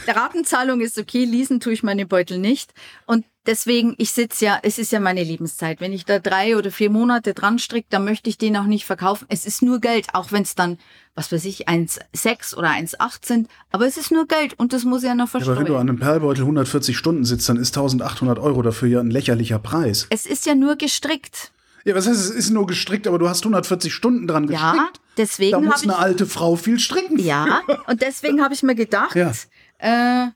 [0.08, 2.74] Ratenzahlung ist okay, leasen tue ich meine Beutel nicht.
[3.06, 5.80] Und deswegen, ich sitze ja, es ist ja meine Lebenszeit.
[5.82, 8.86] Wenn ich da drei oder vier Monate dran stricke, dann möchte ich den auch nicht
[8.86, 9.26] verkaufen.
[9.30, 10.78] Es ist nur Geld, auch wenn es dann,
[11.16, 13.48] was weiß ich, 1,6 oder 1,8 sind.
[13.72, 15.82] Aber es ist nur Geld und das muss ja noch Ja, aber wenn du versteuern.
[15.82, 20.08] an einem Perlbeutel 140 Stunden sitzt, dann ist 1800 Euro dafür ja ein lächerlicher Preis.
[20.10, 21.52] es ist ja nur gestrickt.
[21.86, 24.76] Ja, was heißt, es ist nur gestrickt, aber du hast 140 Stunden dran gestrickt.
[24.76, 27.20] Ja, da deswegen muss habe ich eine alte Frau viel stricken.
[27.20, 29.32] Ja, und deswegen habe ich mir gedacht, Ja.
[29.78, 30.28] äh,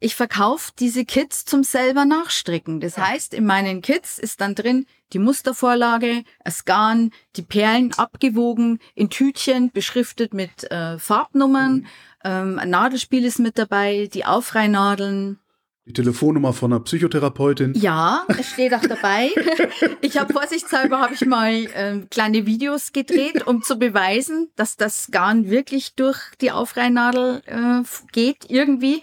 [0.00, 2.80] ich verkaufe diese Kits zum selber nachstricken.
[2.80, 8.78] Das heißt, in meinen Kits ist dann drin die Mustervorlage, das Garn, die Perlen abgewogen,
[8.94, 11.74] in Tütchen, beschriftet mit äh, Farbnummern.
[11.74, 11.86] Mhm.
[12.22, 15.38] Ähm, ein Nadelspiel ist mit dabei, die Aufreihnadeln.
[15.86, 17.74] Die Telefonnummer von einer Psychotherapeutin.
[17.74, 19.30] Ja, es steht auch dabei.
[20.00, 25.08] ich habe vorsichtshalber habe ich mal ähm, kleine Videos gedreht, um zu beweisen, dass das
[25.10, 29.02] Garn wirklich durch die Aufreihnadel äh, geht irgendwie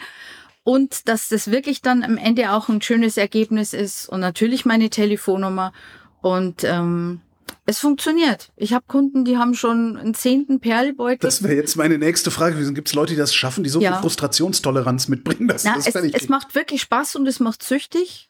[0.63, 4.89] und dass das wirklich dann am Ende auch ein schönes Ergebnis ist und natürlich meine
[4.89, 5.73] Telefonnummer
[6.21, 7.21] und ähm,
[7.65, 8.51] es funktioniert.
[8.55, 11.19] Ich habe Kunden, die haben schon einen zehnten Perlbeutel.
[11.19, 12.73] Das wäre jetzt meine nächste Frage.
[12.73, 13.93] Gibt es Leute, die das schaffen, die so ja.
[13.93, 15.47] viel Frustrationstoleranz mitbringen?
[15.47, 18.29] Dass Na, das es, es macht wirklich Spaß und es macht süchtig.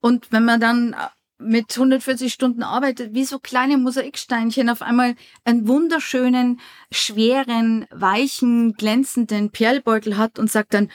[0.00, 0.96] Und wenn man dann
[1.40, 6.60] mit 140 Stunden arbeitet, wie so kleine Mosaiksteinchen auf einmal einen wunderschönen,
[6.90, 10.90] schweren, weichen, glänzenden Perlbeutel hat und sagt dann,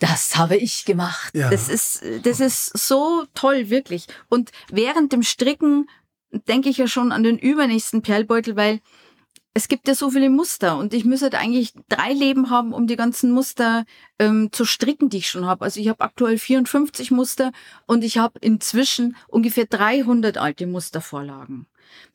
[0.00, 1.34] das habe ich gemacht.
[1.34, 1.50] Ja.
[1.50, 4.06] Das ist, das ist so toll, wirklich.
[4.28, 5.88] Und während dem Stricken
[6.32, 8.80] denke ich ja schon an den übernächsten Perlbeutel, weil
[9.52, 12.96] es gibt ja so viele Muster und ich müsste eigentlich drei Leben haben, um die
[12.96, 13.84] ganzen Muster
[14.20, 15.64] ähm, zu stricken, die ich schon habe.
[15.64, 17.50] Also ich habe aktuell 54 Muster
[17.86, 21.66] und ich habe inzwischen ungefähr 300 alte Mustervorlagen,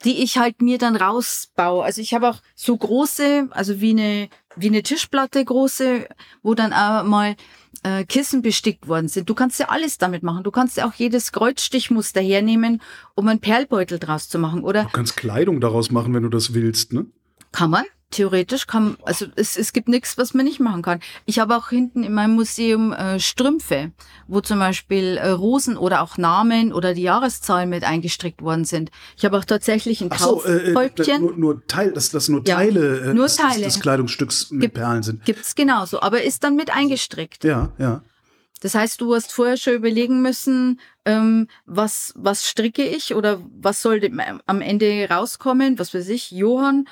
[0.06, 1.84] die ich halt mir dann rausbaue.
[1.84, 6.08] Also ich habe auch so große, also wie eine wie eine Tischplatte große,
[6.42, 7.36] wo dann auch mal
[7.86, 9.30] äh, Kissen bestickt worden sind.
[9.30, 10.44] Du kannst ja alles damit machen.
[10.44, 12.82] Du kannst ja auch jedes Kreuzstichmuster hernehmen,
[13.14, 14.86] um einen Perlbeutel draus zu machen, oder?
[14.86, 17.06] Du kannst Kleidung daraus machen, wenn du das willst, ne?
[17.52, 17.86] Kann man.
[18.12, 21.00] Theoretisch kann, also es, es gibt nichts, was man nicht machen kann.
[21.26, 23.92] Ich habe auch hinten in meinem Museum äh, Strümpfe,
[24.28, 28.92] wo zum Beispiel äh, Rosen oder auch Namen oder die Jahreszahlen mit eingestrickt worden sind.
[29.18, 31.06] Ich habe auch tatsächlich ein Taufhäubchen.
[31.08, 33.64] Äh, äh nur, nur Teil, dass das nur Teile, ja, nur Teile.
[33.64, 35.26] Des, des Kleidungsstücks mit Gibt, Perlen sind.
[35.26, 37.44] Gibt's genauso, aber ist dann mit eingestrickt.
[37.44, 38.02] Ja, ja.
[38.62, 43.82] Das heißt, du hast vorher schon überlegen müssen, ähm, was, was stricke ich oder was
[43.82, 44.02] soll
[44.46, 46.88] am Ende rauskommen, was weiß ich, Johann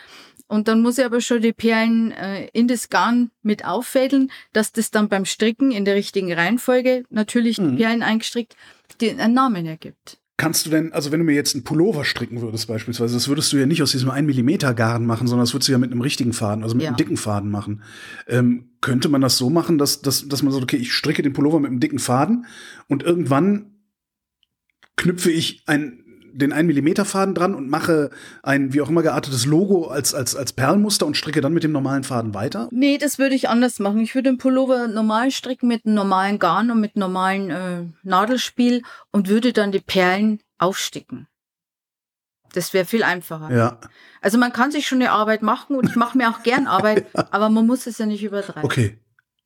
[0.53, 4.71] und dann muss ich aber schon die Perlen äh, in das Garn mit auffädeln, dass
[4.71, 7.71] das dann beim Stricken in der richtigen Reihenfolge natürlich mhm.
[7.71, 8.55] die Perlen eingestrickt,
[9.01, 10.19] die einen Namen ergibt.
[10.37, 13.51] Kannst du denn, also wenn du mir jetzt einen Pullover stricken würdest beispielsweise, das würdest
[13.51, 15.91] du ja nicht aus diesem 1 mm Garn machen, sondern das würdest du ja mit
[15.91, 16.89] einem richtigen Faden, also mit ja.
[16.89, 17.81] einem dicken Faden machen.
[18.27, 21.33] Ähm, könnte man das so machen, dass, dass, dass man sagt, okay, ich stricke den
[21.33, 22.45] Pullover mit einem dicken Faden
[22.87, 23.73] und irgendwann
[24.97, 26.02] knüpfe ich ein
[26.33, 28.09] den 1 mm Faden dran und mache
[28.41, 31.71] ein wie auch immer geartetes Logo als, als, als Perlmuster und stricke dann mit dem
[31.71, 32.67] normalen Faden weiter?
[32.71, 33.99] Nee, das würde ich anders machen.
[33.99, 38.83] Ich würde den Pullover normal stricken mit einem normalen Garn und mit normalen äh, Nadelspiel
[39.11, 41.27] und würde dann die Perlen aufsticken.
[42.53, 43.53] Das wäre viel einfacher.
[43.53, 43.79] Ja.
[44.21, 47.07] Also man kann sich schon eine Arbeit machen und ich mache mir auch gern Arbeit,
[47.17, 47.27] ja.
[47.31, 48.63] aber man muss es ja nicht übertreiben.
[48.63, 48.99] Okay.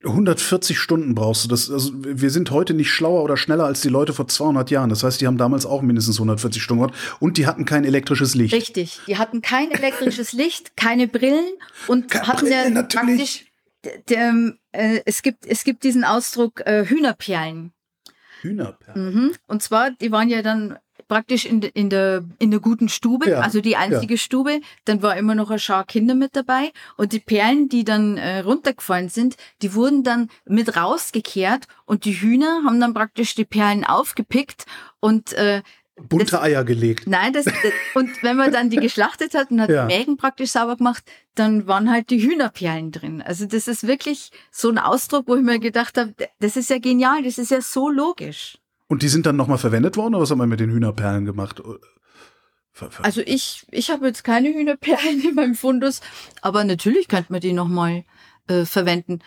[0.08, 1.48] 140 Stunden brauchst du.
[1.48, 4.90] Das, also wir sind heute nicht schlauer oder schneller als die Leute vor 200 Jahren.
[4.90, 8.34] Das heißt, die haben damals auch mindestens 140 Stunden gehabt und die hatten kein elektrisches
[8.34, 8.54] Licht.
[8.54, 11.46] Richtig, die hatten kein elektrisches Licht, keine Brillen
[11.86, 13.46] und keine hatten Brillen, ja praktisch.
[14.72, 17.72] Äh, es gibt es gibt diesen Ausdruck äh, Hühnerperlen.
[18.42, 19.14] Hühnerperlen.
[19.14, 19.32] Mhm.
[19.46, 23.30] Und zwar, die waren ja dann praktisch in, de, in, der, in der guten Stube,
[23.30, 23.40] ja.
[23.40, 24.18] also die einzige ja.
[24.18, 24.60] Stube.
[24.84, 26.72] Dann war immer noch ein Schar Kinder mit dabei.
[26.96, 32.20] Und die Perlen, die dann äh, runtergefallen sind, die wurden dann mit rausgekehrt und die
[32.20, 34.64] Hühner haben dann praktisch die Perlen aufgepickt
[35.00, 35.62] und äh,
[36.08, 37.06] bunte das, Eier gelegt.
[37.06, 37.54] Nein, das, das,
[37.94, 39.86] und wenn man dann die geschlachtet hat und hat ja.
[39.86, 43.22] die Mägen praktisch sauber gemacht, dann waren halt die Hühnerperlen drin.
[43.22, 46.78] Also das ist wirklich so ein Ausdruck, wo ich mir gedacht habe, das ist ja
[46.78, 48.58] genial, das ist ja so logisch.
[48.88, 51.62] Und die sind dann nochmal verwendet worden oder was haben wir mit den Hühnerperlen gemacht?
[53.02, 56.00] Also ich, ich habe jetzt keine Hühnerperlen in meinem Fundus,
[56.42, 58.04] aber natürlich könnte man die nochmal
[58.48, 59.20] äh, verwenden.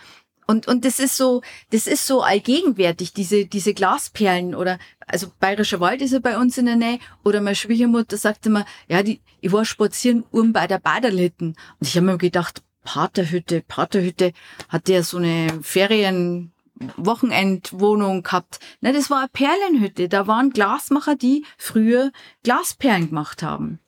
[0.47, 5.79] Und, und das ist so, das ist so allgegenwärtig, diese, diese Glasperlen oder, also Bayerischer
[5.79, 9.21] Wald ist ja bei uns in der Nähe oder meine Schwiegermutter sagte immer, ja, die,
[9.39, 11.55] ich war spazieren um bei der Baderlitten.
[11.79, 14.33] Und ich habe mir gedacht, Paterhütte, Paterhütte,
[14.67, 16.51] hat der so eine Ferien,
[16.97, 18.59] Wochenendwohnung gehabt.
[18.81, 20.09] Na, das war eine Perlenhütte.
[20.09, 22.11] Da waren Glasmacher, die früher
[22.43, 23.79] Glasperlen gemacht haben.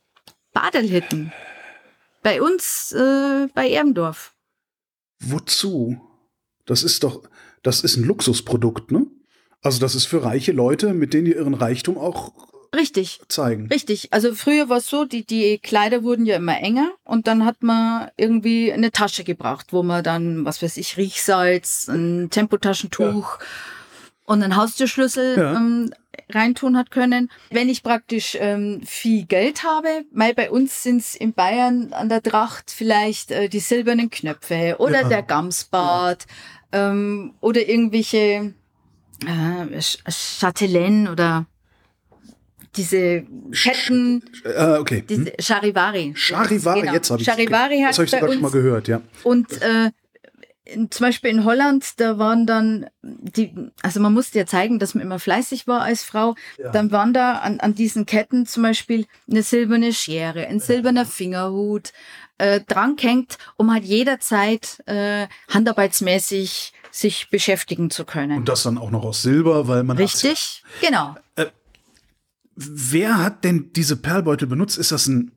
[0.53, 1.31] Badelhütten.
[2.21, 4.33] Bei uns, äh, bei Ermdorf.
[5.19, 5.99] Wozu?
[6.65, 7.23] Das ist doch,
[7.63, 9.07] das ist ein Luxusprodukt, ne?
[9.61, 13.21] Also das ist für reiche Leute, mit denen die ihren Reichtum auch Richtig.
[13.27, 13.67] zeigen.
[13.67, 14.11] Richtig.
[14.11, 17.61] Also früher war es so, die, die Kleider wurden ja immer enger und dann hat
[17.61, 23.45] man irgendwie eine Tasche gebraucht, wo man dann, was weiß ich, Riechsalz, ein Tempotaschentuch ja.
[24.25, 25.55] und einen Haustürschlüssel ja.
[25.55, 25.93] ähm,
[26.29, 27.29] reintun hat können.
[27.51, 32.09] Wenn ich praktisch ähm, viel Geld habe, weil bei uns sind es in Bayern an
[32.09, 35.09] der Tracht vielleicht äh, die silbernen Knöpfe oder ja.
[35.09, 36.25] der Gamsbart
[36.71, 38.53] ähm, oder irgendwelche
[39.25, 39.81] äh,
[40.39, 41.45] Chatelaine oder
[42.75, 45.03] diese Ketten, äh, okay.
[45.07, 46.13] diese Charivari.
[46.15, 46.93] Charivari, genau.
[46.93, 49.01] jetzt habe ich Charivari das habe ich sogar schon mal gehört, ja.
[49.23, 49.91] Und äh,
[50.65, 54.95] in, zum Beispiel in Holland, da waren dann die, also man musste ja zeigen, dass
[54.95, 56.35] man immer fleißig war als Frau.
[56.57, 56.71] Ja.
[56.71, 61.91] Dann waren da an, an diesen Ketten zum Beispiel eine silberne Schere, ein silberner Fingerhut
[62.37, 68.37] äh, dran hängt, um halt jederzeit äh, handarbeitsmäßig sich beschäftigen zu können.
[68.37, 71.15] Und das dann auch noch aus Silber, weil man richtig, genau.
[71.35, 71.47] Äh,
[72.55, 74.77] wer hat denn diese Perlbeutel benutzt?
[74.77, 75.31] Ist das ein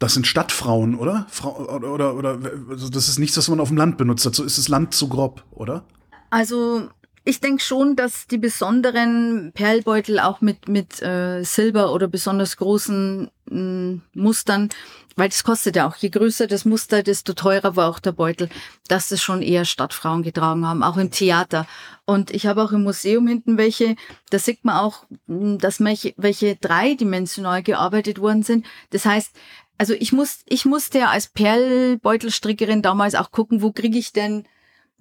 [0.00, 1.26] das sind Stadtfrauen, oder?
[1.30, 2.38] Frau, oder, oder, oder
[2.68, 4.26] also das ist nichts, was man auf dem Land benutzt.
[4.26, 5.86] Dazu ist das Land zu grob, oder?
[6.30, 6.90] Also
[7.24, 13.30] ich denke schon, dass die besonderen Perlbeutel auch mit, mit äh, Silber oder besonders großen
[13.50, 14.68] mh, mm, Mustern,
[15.16, 18.50] weil das kostet ja auch, je größer das Muster, desto teurer war auch der Beutel,
[18.88, 21.66] dass das schon eher Stadtfrauen getragen haben, auch im Theater.
[22.04, 23.96] Und ich habe auch im Museum hinten welche,
[24.30, 28.66] da sieht man auch, mm, dass welche, welche dreidimensional gearbeitet worden sind.
[28.90, 29.34] Das heißt,
[29.78, 34.44] also ich muss, ich musste ja als Perlbeutelstrickerin damals auch gucken, wo kriege ich denn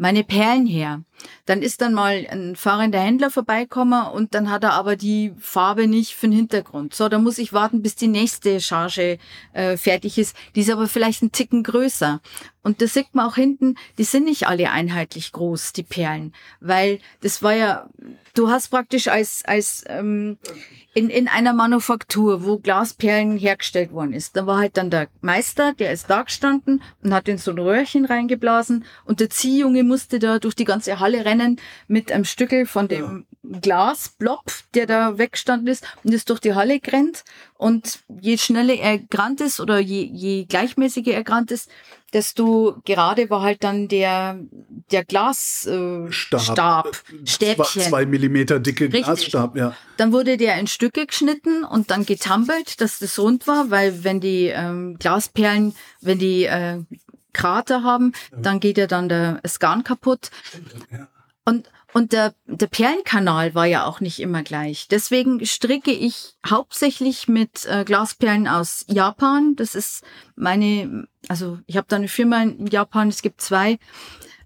[0.03, 1.01] meine Perlen her.
[1.45, 5.87] Dann ist dann mal ein fahrender Händler vorbeikommen und dann hat er aber die Farbe
[5.87, 6.93] nicht für den Hintergrund.
[6.93, 9.17] So, da muss ich warten, bis die nächste Charge
[9.53, 10.35] äh, fertig ist.
[10.55, 12.19] Die ist aber vielleicht ein Ticken größer.
[12.63, 16.33] Und das sieht man auch hinten, die sind nicht alle einheitlich groß, die Perlen.
[16.61, 17.89] Weil das war ja,
[18.33, 20.37] du hast praktisch als, als ähm,
[20.93, 24.37] in, in einer Manufaktur, wo Glasperlen hergestellt worden ist.
[24.37, 27.59] Da war halt dann der Meister, der ist da gestanden und hat in so ein
[27.59, 32.65] Röhrchen reingeblasen und der Ziehjunge musste da durch die ganze Halle rennen mit einem Stückel
[32.65, 33.25] von dem.
[33.43, 37.23] Glasblob, der da weggestanden ist und ist durch die Halle gerannt
[37.57, 41.69] und je schneller er gerannt ist oder je, je gleichmäßiger er gerannt ist,
[42.13, 44.39] desto gerade war halt dann der,
[44.91, 47.81] der Glasstab, äh, Stab, Stab, äh, Stäbchen.
[47.81, 49.03] Zwei Millimeter dicke Richtig.
[49.03, 49.75] Glasstab, ja.
[49.97, 54.21] Dann wurde der in Stücke geschnitten und dann getampelt, dass das rund war, weil wenn
[54.21, 56.79] die ähm, Glasperlen, wenn die äh,
[57.33, 58.37] Krater haben, ja.
[58.39, 60.29] dann geht ja dann der Skan kaputt.
[60.91, 61.07] Ja.
[61.45, 64.87] Und, und der, der Perlenkanal war ja auch nicht immer gleich.
[64.89, 69.55] Deswegen stricke ich hauptsächlich mit äh, Glasperlen aus Japan.
[69.55, 70.03] Das ist
[70.35, 73.77] meine, also ich habe da eine Firma in Japan, es gibt zwei.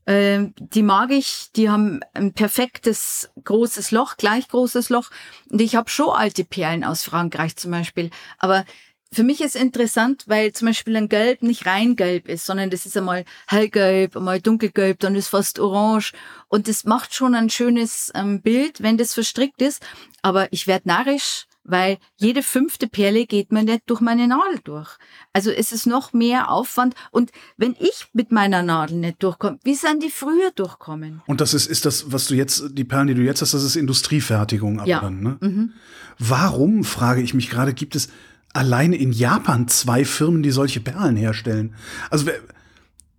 [0.05, 5.09] Äh, die mag ich, die haben ein perfektes großes Loch, gleich großes Loch.
[5.49, 8.09] Und ich habe schon alte Perlen aus Frankreich zum Beispiel.
[8.39, 8.65] Aber
[9.11, 12.85] für mich ist interessant, weil zum Beispiel ein Gelb nicht rein gelb ist, sondern das
[12.85, 16.13] ist einmal hellgelb, einmal dunkelgelb, dann ist fast orange.
[16.47, 19.81] Und das macht schon ein schönes ähm, Bild, wenn das verstrickt ist.
[20.21, 24.97] Aber ich werde narrisch, weil jede fünfte Perle geht mir nicht durch meine Nadel durch.
[25.33, 26.95] Also es ist noch mehr Aufwand.
[27.11, 31.21] Und wenn ich mit meiner Nadel nicht durchkomme, wie sollen die früher durchkommen?
[31.27, 33.63] Und das ist, ist das, was du jetzt, die Perlen, die du jetzt hast, das
[33.63, 35.01] ist Industriefertigung ja.
[35.01, 35.37] dann, ne?
[35.41, 35.73] Mhm.
[36.19, 38.09] Warum, frage ich mich gerade, gibt es
[38.53, 41.75] alleine in Japan zwei Firmen, die solche Perlen herstellen.
[42.09, 42.27] Also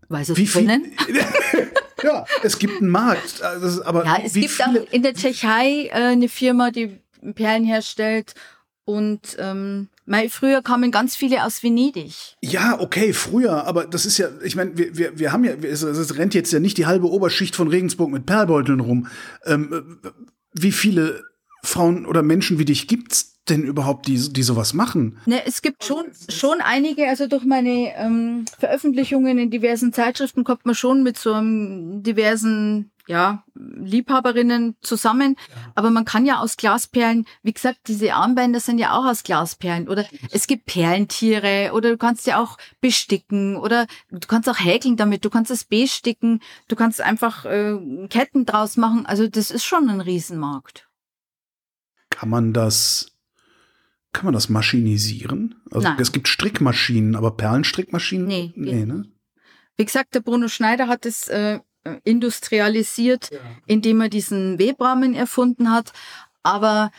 [0.09, 0.67] Weiß wie viel?
[2.03, 3.43] ja, es gibt einen Markt.
[3.43, 6.99] Also, aber ja, es gibt auch in der Tschechei äh, eine Firma, die
[7.35, 8.35] Perlen herstellt.
[8.85, 9.89] Und ähm,
[10.31, 12.15] früher kamen ganz viele aus Venedig.
[12.41, 15.83] Ja, okay, früher, aber das ist ja, ich meine, wir, wir, wir haben ja, es,
[15.83, 19.09] es rennt jetzt ja nicht die halbe Oberschicht von Regensburg mit Perlbeuteln rum.
[19.45, 20.01] Ähm,
[20.55, 21.23] wie viele
[21.63, 25.19] Frauen oder Menschen wie dich gibt's denn überhaupt, die, die sowas machen?
[25.27, 30.67] Ne, es gibt schon, schon einige, also durch meine ähm, Veröffentlichungen in diversen Zeitschriften kommt
[30.67, 35.37] man schon mit so einem diversen ja, Liebhaberinnen zusammen.
[35.39, 35.73] Ja.
[35.75, 39.89] Aber man kann ja aus Glasperlen, wie gesagt, diese Armbänder sind ja auch aus Glasperlen.
[39.89, 44.97] Oder es gibt Perlentiere oder du kannst ja auch besticken oder du kannst auch häkeln
[44.97, 47.79] damit, du kannst es besticken, du kannst einfach äh,
[48.11, 49.07] Ketten draus machen.
[49.07, 50.87] Also das ist schon ein Riesenmarkt.
[52.11, 53.18] Kann man das
[54.13, 55.61] kann man das maschinisieren?
[55.71, 55.99] Also Nein.
[56.01, 58.27] es gibt Strickmaschinen, aber Perlenstrickmaschinen?
[58.27, 58.53] Nee.
[58.57, 59.05] nee ne?
[59.77, 61.61] Wie gesagt, der Bruno Schneider hat es äh,
[62.05, 63.39] industrialisiert, ja.
[63.67, 65.93] indem er diesen Webrahmen erfunden hat.
[66.43, 66.91] Aber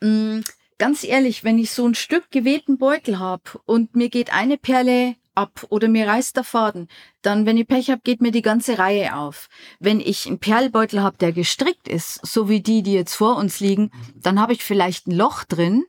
[0.00, 0.42] mh,
[0.78, 5.16] ganz ehrlich, wenn ich so ein Stück gewebten Beutel habe und mir geht eine Perle
[5.34, 6.88] ab oder mir reißt der Faden,
[7.22, 9.48] dann, wenn ich Pech habe, geht mir die ganze Reihe auf.
[9.78, 13.60] Wenn ich einen Perlbeutel habe, der gestrickt ist, so wie die, die jetzt vor uns
[13.60, 14.20] liegen, mhm.
[14.22, 15.84] dann habe ich vielleicht ein Loch drin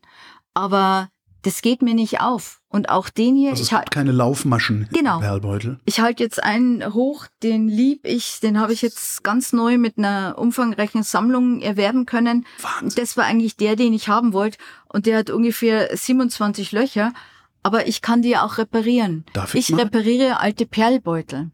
[0.57, 1.09] aber
[1.43, 2.61] das geht mir nicht auf.
[2.69, 3.51] Und auch den hier.
[3.51, 5.15] Also es ich gibt keine Laufmaschen genau.
[5.15, 5.79] im Perlbeutel.
[5.85, 9.97] Ich halte jetzt einen hoch, den lieb ich, den habe ich jetzt ganz neu mit
[9.97, 12.45] einer umfangreichen Sammlung erwerben können.
[12.61, 13.01] Wahnsinn.
[13.01, 14.57] Das war eigentlich der, den ich haben wollte.
[14.89, 17.13] Und der hat ungefähr 27 Löcher.
[17.63, 19.25] Aber ich kann die auch reparieren.
[19.33, 19.83] Darf ich ich mal?
[19.83, 21.51] repariere alte Perlbeutel.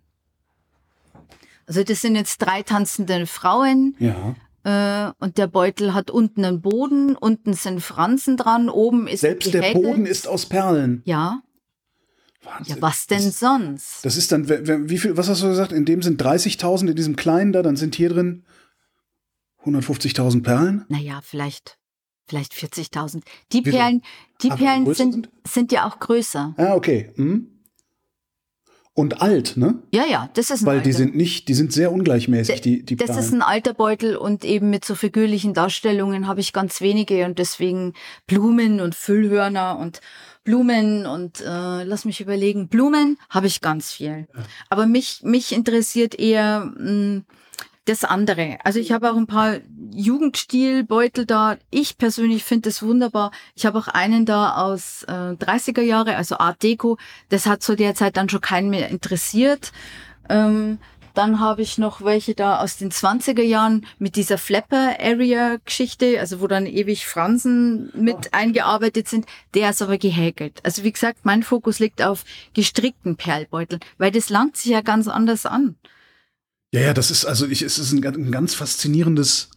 [1.68, 3.96] Also das sind jetzt drei tanzende Frauen.
[4.00, 4.36] Ja.
[4.64, 9.54] Äh, und der Beutel hat unten einen Boden, unten sind Franzen dran, oben ist Selbst
[9.54, 11.02] der Boden ist aus Perlen.
[11.06, 11.42] Ja.
[12.44, 12.76] Wahnsinn.
[12.76, 14.06] Ja, was denn das, sonst?
[14.06, 15.72] Das ist dann, wie viel, was hast du gesagt?
[15.72, 18.44] In dem sind 30.000, in diesem kleinen da, dann sind hier drin
[19.66, 20.86] 150.000 Perlen?
[20.90, 21.78] Naja, vielleicht,
[22.28, 23.22] vielleicht 40.000.
[23.52, 24.02] Die Perlen,
[24.42, 25.72] die Perlen sind, sind, sind?
[25.72, 26.54] ja auch größer.
[26.58, 27.12] Ah, okay.
[27.16, 27.53] Hm.
[28.96, 29.80] Und alt, ne?
[29.92, 30.84] Ja, ja, das ist ein Weil alter.
[30.84, 33.24] die sind nicht, die sind sehr ungleichmäßig, die, die Das Perlen.
[33.24, 37.40] ist ein alter Beutel und eben mit so figürlichen Darstellungen habe ich ganz wenige und
[37.40, 37.94] deswegen
[38.28, 40.00] Blumen und Füllhörner und
[40.44, 44.28] Blumen und äh, lass mich überlegen, Blumen habe ich ganz viel.
[44.32, 44.44] Ja.
[44.70, 47.26] Aber mich, mich interessiert eher mh, hm,
[47.86, 48.58] das andere.
[48.64, 49.58] Also ich habe auch ein paar
[49.92, 51.58] Jugendstilbeutel da.
[51.70, 53.32] Ich persönlich finde das wunderbar.
[53.56, 56.98] Ich habe auch einen da aus äh, 30er Jahre, also Art Deco.
[57.30, 59.72] Das hat zu der Zeit dann schon keinen mehr interessiert.
[60.30, 60.80] Ähm,
[61.14, 66.48] dann habe ich noch welche da aus den 20er Jahren mit dieser Flapper-Area-Geschichte, also wo
[66.48, 69.28] dann ewig Fransen mit eingearbeitet sind.
[69.54, 70.62] Der ist aber gehäkelt.
[70.64, 72.24] Also wie gesagt, mein Fokus liegt auf
[72.54, 75.76] gestrickten Perlbeuteln, weil das langt sich ja ganz anders an.
[76.74, 79.50] Ja, ja, das ist also ich, es ist ein, ein ganz faszinierendes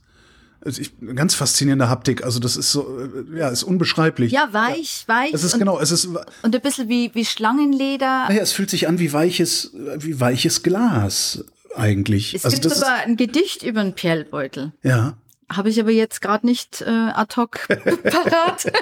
[0.63, 2.25] also ich, ganz faszinierende Haptik.
[2.25, 4.33] Also das ist so, äh, ja, ist unbeschreiblich.
[4.33, 5.15] Ja, weich, ja.
[5.15, 5.33] weich.
[5.33, 8.27] Es ist und, genau, es ist und ein bisschen wie wie Schlangenleder.
[8.29, 11.45] Naja, es fühlt sich an wie weiches, wie weiches Glas
[11.75, 12.35] eigentlich.
[12.35, 14.73] Es also gibt sogar ein Gedicht über einen Perlbeutel.
[14.83, 15.17] Ja.
[15.51, 18.73] Habe ich aber jetzt gerade nicht äh, ad hoc parat.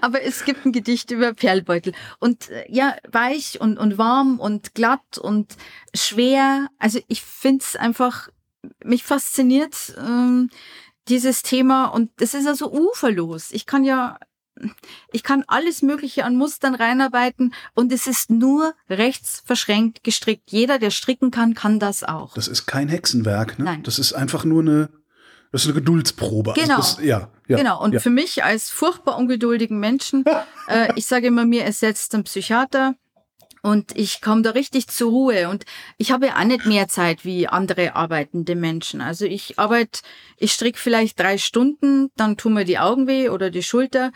[0.00, 1.92] aber es gibt ein Gedicht über Perlbeutel.
[2.20, 5.56] Und äh, ja, weich und, und warm und glatt und
[5.94, 6.68] schwer.
[6.78, 8.28] Also ich finde es einfach,
[8.84, 10.50] mich fasziniert ähm,
[11.08, 13.50] dieses Thema und das ist ja so uferlos.
[13.50, 14.18] Ich kann ja
[15.12, 20.50] ich kann alles Mögliche an Mustern reinarbeiten und es ist nur rechts verschränkt gestrickt.
[20.50, 22.34] Jeder, der stricken kann, kann das auch.
[22.34, 23.58] Das ist kein Hexenwerk.
[23.58, 23.64] Ne?
[23.64, 23.82] Nein.
[23.82, 24.88] Das ist einfach nur eine,
[25.54, 26.50] das ist eine Geduldsprobe.
[26.50, 26.76] Also genau.
[26.78, 27.80] Also das, ja, ja, genau.
[27.80, 28.00] Und ja.
[28.00, 30.24] für mich als furchtbar ungeduldigen Menschen,
[30.68, 32.96] äh, ich sage immer, mir ersetzt ein Psychiater.
[33.62, 35.48] Und ich komme da richtig zur Ruhe.
[35.48, 35.64] Und
[35.96, 39.00] ich habe ja auch nicht mehr Zeit wie andere arbeitende Menschen.
[39.00, 40.00] Also ich arbeite,
[40.38, 44.10] ich stricke vielleicht drei Stunden, dann tun mir die Augen weh oder die Schulter.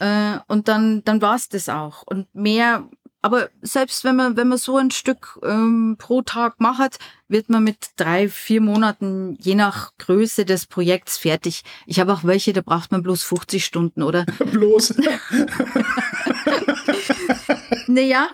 [0.00, 2.02] Äh, und dann, dann war's das auch.
[2.06, 2.88] Und mehr,
[3.22, 6.98] aber selbst wenn man, wenn man so ein Stück ähm, pro Tag macht,
[7.28, 11.62] wird man mit drei, vier Monaten, je nach Größe des Projekts, fertig.
[11.86, 14.26] Ich habe auch welche, da braucht man bloß 50 Stunden, oder?
[14.52, 14.94] bloß.
[17.86, 18.28] Naja,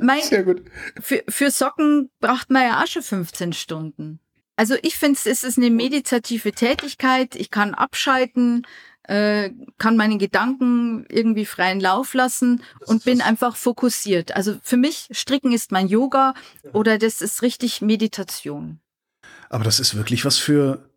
[0.00, 0.62] mein, Sehr gut.
[1.00, 4.18] Für, für Socken braucht man ja auch schon 15 Stunden.
[4.56, 7.34] Also ich finde, es ist eine meditative Tätigkeit.
[7.36, 8.66] Ich kann abschalten,
[9.04, 14.34] äh, kann meine Gedanken irgendwie freien Lauf lassen und bin einfach fokussiert.
[14.34, 16.34] Also für mich, Stricken ist mein Yoga
[16.72, 18.80] oder das ist richtig Meditation.
[19.50, 20.88] Aber das ist wirklich was für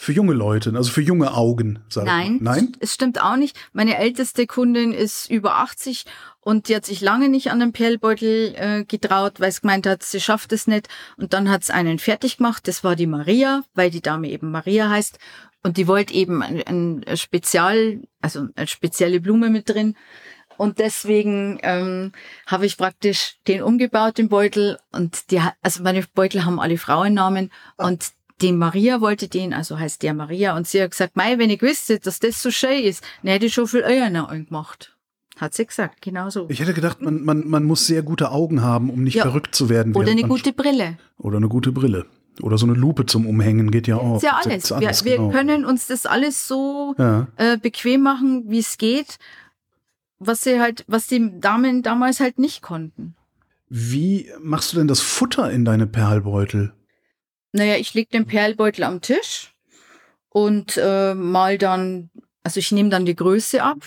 [0.00, 2.40] für junge Leute, also für junge Augen, sag Nein, ich.
[2.40, 3.56] Nein, es stimmt auch nicht.
[3.72, 6.04] Meine älteste Kundin ist über 80
[6.38, 10.04] und die hat sich lange nicht an den Perlbeutel äh, getraut, weil sie gemeint hat,
[10.04, 10.86] sie schafft es nicht.
[11.16, 12.68] Und dann hat sie einen fertig gemacht.
[12.68, 15.18] Das war die Maria, weil die Dame eben Maria heißt.
[15.62, 19.96] Und die wollte eben ein, ein Spezial, also eine spezielle Blume mit drin.
[20.56, 22.12] Und deswegen ähm,
[22.46, 24.78] habe ich praktisch den umgebaut, den Beutel.
[24.92, 27.50] Und die, also meine Beutel haben alle Frauennamen.
[27.76, 31.50] Und die Maria wollte den, also heißt der Maria, und sie hat gesagt, Mei, wenn
[31.50, 34.96] ich wüsste, dass das so schön ist, dann hätte ich schon viel Eier gemacht.
[35.36, 36.46] Hat sie gesagt, genau so.
[36.48, 39.22] Ich hätte gedacht, man, man, man muss sehr gute Augen haben, um nicht ja.
[39.22, 39.94] verrückt zu werden.
[39.94, 40.98] Oder eine gute Brille.
[41.16, 42.06] Oder eine gute Brille.
[42.42, 44.16] Oder so eine Lupe zum Umhängen geht ja auch.
[44.16, 44.72] Ist ja alles.
[44.72, 45.28] alles wir, genau.
[45.28, 47.26] wir können uns das alles so ja.
[47.36, 49.18] äh, bequem machen, wie es geht,
[50.18, 53.14] was sie halt, was die Damen damals halt nicht konnten.
[53.68, 56.72] Wie machst du denn das Futter in deine Perlbeutel?
[57.52, 59.54] Naja, ich lege den Perlbeutel am Tisch
[60.28, 62.10] und äh, mal dann,
[62.42, 63.78] also ich nehme dann die Größe ab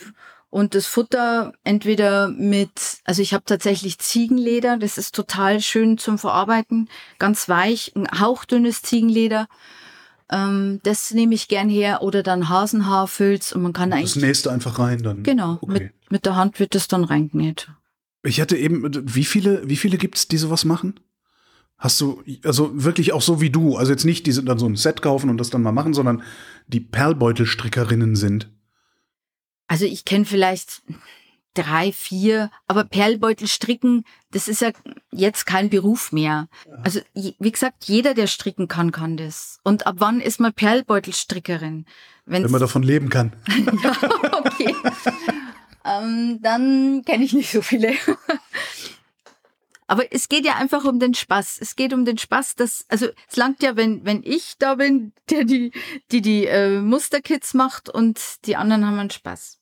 [0.52, 6.18] und das Futter entweder mit, also ich habe tatsächlich Ziegenleder, das ist total schön zum
[6.18, 6.89] Verarbeiten,
[7.20, 9.47] ganz weich, ein hauchdünnes Ziegenleder.
[10.30, 14.14] Ähm, das nehme ich gern her oder dann Hasenhaarfilz und man kann das eigentlich.
[14.14, 15.24] Das nächste einfach rein dann.
[15.24, 15.72] Genau, okay.
[15.72, 17.70] mit, mit der Hand wird das dann reingenäht.
[18.24, 18.84] Ich hatte eben,
[19.16, 20.99] wie viele, wie viele gibt's, die sowas machen?
[21.78, 24.68] Hast du, also wirklich auch so wie du, also jetzt nicht, die sind dann so
[24.68, 26.24] ein Set kaufen und das dann mal machen, sondern
[26.68, 28.49] die Perlbeutelstrickerinnen sind.
[29.72, 30.82] Also ich kenne vielleicht
[31.54, 34.72] drei, vier, aber Perlbeutel stricken, das ist ja
[35.14, 36.50] jetzt kein Beruf mehr.
[36.84, 39.62] Also wie gesagt, jeder, der stricken kann, kann das.
[39.64, 41.86] Und ab wann ist man Perlbeutelstrickerin?
[42.26, 43.32] Wenn's Wenn man davon leben kann.
[43.82, 43.98] ja,
[44.34, 44.76] okay.
[45.86, 47.94] ähm, dann kenne ich nicht so viele.
[49.88, 51.60] Aber es geht ja einfach um den Spaß.
[51.62, 55.14] Es geht um den Spaß, dass, also es langt ja, wenn, wenn ich da bin,
[55.30, 55.72] der die,
[56.12, 59.61] die, die äh, Musterkits macht und die anderen haben einen Spaß.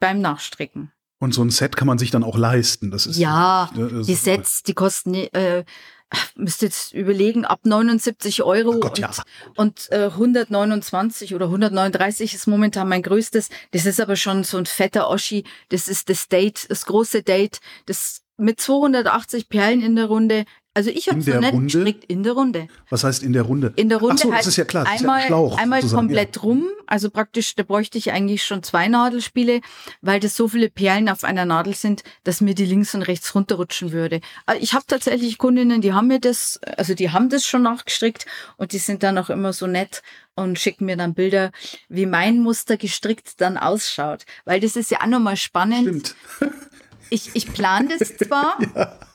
[0.00, 0.92] Beim Nachstricken.
[1.18, 2.90] Und so ein Set kann man sich dann auch leisten.
[2.90, 5.64] Das ist ja, das die Sets, die kosten äh,
[6.34, 9.10] müsst jetzt überlegen, ab 79 Euro Gott, ja.
[9.56, 13.48] und, und äh, 129 oder 139 ist momentan mein größtes.
[13.70, 15.44] Das ist aber schon so ein fetter Oschi.
[15.68, 20.44] Das ist das Date, das große Date, das mit 280 Perlen in der Runde.
[20.72, 21.64] Also ich habe so nett Runde?
[21.64, 22.68] gestrickt in der Runde.
[22.90, 23.72] Was heißt in der Runde?
[23.74, 24.86] In der Runde Ach so, das ist ja klar.
[24.86, 26.42] einmal, ja Schlauch, einmal komplett ja.
[26.42, 26.68] rum.
[26.86, 29.62] Also praktisch, da bräuchte ich eigentlich schon zwei Nadelspiele,
[30.00, 33.34] weil das so viele Perlen auf einer Nadel sind, dass mir die links und rechts
[33.34, 34.20] runterrutschen würde.
[34.60, 38.70] Ich habe tatsächlich Kundinnen, die haben mir das, also die haben das schon nachgestrickt und
[38.72, 40.02] die sind dann auch immer so nett
[40.36, 41.50] und schicken mir dann Bilder,
[41.88, 44.24] wie mein Muster gestrickt dann ausschaut.
[44.44, 46.14] Weil das ist ja auch nochmal spannend.
[46.38, 46.52] Stimmt.
[47.10, 48.56] Ich, ich plane das zwar.
[48.76, 49.09] ja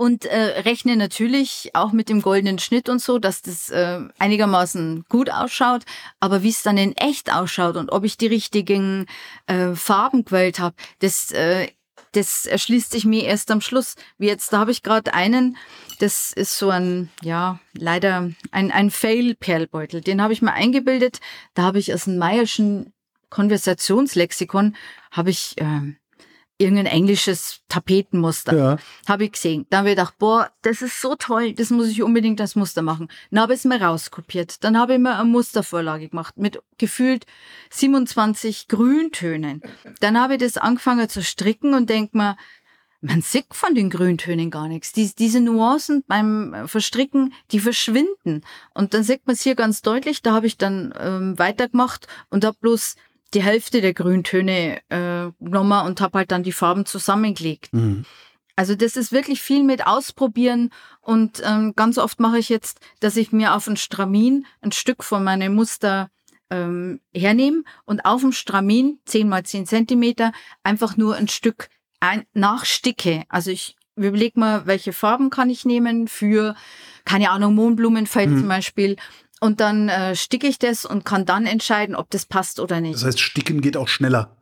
[0.00, 5.04] und äh, rechne natürlich auch mit dem goldenen Schnitt und so, dass das äh, einigermaßen
[5.10, 5.82] gut ausschaut.
[6.20, 9.04] Aber wie es dann in echt ausschaut und ob ich die richtigen
[9.46, 11.68] äh, Farben gewählt habe, das äh,
[12.12, 13.94] das erschließt sich mir erst am Schluss.
[14.16, 15.58] Wie jetzt, da habe ich gerade einen,
[15.98, 20.00] das ist so ein, ja, leider ein, ein Fail-Perlbeutel.
[20.00, 21.20] Den habe ich mal eingebildet.
[21.54, 22.94] Da habe ich aus dem Meierschen
[23.28, 24.74] Konversationslexikon,
[25.12, 25.92] habe ich äh,
[26.60, 28.56] irgendein englisches Tapetenmuster.
[28.56, 28.76] Ja.
[29.08, 29.66] Habe ich gesehen.
[29.70, 32.82] Dann habe ich gedacht, boah, das ist so toll, das muss ich unbedingt als Muster
[32.82, 33.08] machen.
[33.30, 34.62] Dann habe ich es mir rauskopiert.
[34.62, 37.24] Dann habe ich mir eine Mustervorlage gemacht mit gefühlt
[37.70, 39.62] 27 Grüntönen.
[40.00, 42.36] Dann habe ich das angefangen zu stricken und denk mir,
[43.02, 44.92] man sieht von den Grüntönen gar nichts.
[44.92, 48.42] Die, diese Nuancen beim Verstricken, die verschwinden.
[48.74, 50.20] Und dann sieht man es hier ganz deutlich.
[50.20, 52.96] Da habe ich dann ähm, weitergemacht und habe bloß
[53.34, 57.72] die Hälfte der Grüntöne äh, genommen und habe halt dann die Farben zusammengelegt.
[57.72, 58.04] Mhm.
[58.56, 60.70] Also das ist wirklich viel mit Ausprobieren
[61.00, 65.02] und ähm, ganz oft mache ich jetzt, dass ich mir auf ein Stramin ein Stück
[65.02, 66.10] von meinem Muster
[66.50, 71.68] ähm, hernehme und auf dem Stramin, 10 mal 10 Zentimeter, einfach nur ein Stück
[72.00, 73.24] ein, nachsticke.
[73.28, 76.54] Also ich überlege mal, welche Farben kann ich nehmen für,
[77.04, 78.38] keine Ahnung, Mohnblumenfeld mhm.
[78.40, 78.96] zum Beispiel
[79.40, 82.94] und dann äh, sticke ich das und kann dann entscheiden, ob das passt oder nicht.
[82.94, 84.36] Das heißt, Sticken geht auch schneller.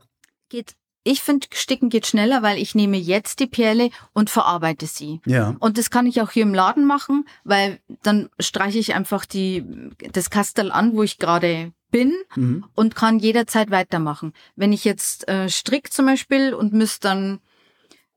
[0.48, 0.74] Geht.
[1.04, 5.20] Ich finde, Sticken geht schneller, weil ich nehme jetzt die Perle und verarbeite sie.
[5.24, 5.56] Ja.
[5.60, 9.64] Und das kann ich auch hier im Laden machen, weil dann streiche ich einfach die,
[10.12, 12.66] das Kastel an, wo ich gerade bin mhm.
[12.74, 14.34] und kann jederzeit weitermachen.
[14.56, 17.40] Wenn ich jetzt äh, strick zum Beispiel und müsste dann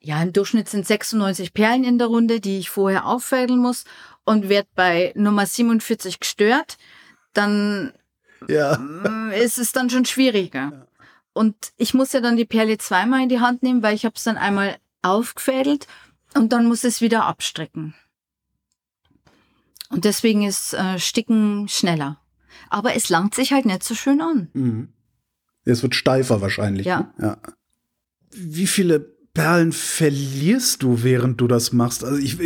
[0.04, 3.84] ja, im Durchschnitt sind 96 Perlen in der Runde, die ich vorher auffädeln muss
[4.32, 6.78] und werde bei Nummer 47 gestört,
[7.34, 7.92] dann
[8.48, 8.80] ja.
[9.30, 10.72] Äh, ist es dann schon schwieriger.
[10.72, 10.88] Ja.
[11.34, 14.16] Und ich muss ja dann die Perle zweimal in die Hand nehmen, weil ich habe
[14.16, 15.88] es dann einmal aufgefädelt
[16.34, 17.94] und dann muss es wieder abstricken.
[19.90, 22.22] Und deswegen ist äh, Sticken schneller.
[22.70, 24.50] Aber es langt sich halt nicht so schön an.
[24.54, 24.94] Mhm.
[25.66, 26.86] Es wird steifer wahrscheinlich.
[26.88, 27.14] Ja.
[27.18, 27.28] Ne?
[27.28, 27.38] ja.
[28.32, 29.00] Wie viele
[29.34, 32.06] Perlen verlierst du, während du das machst?
[32.06, 32.38] Also ich,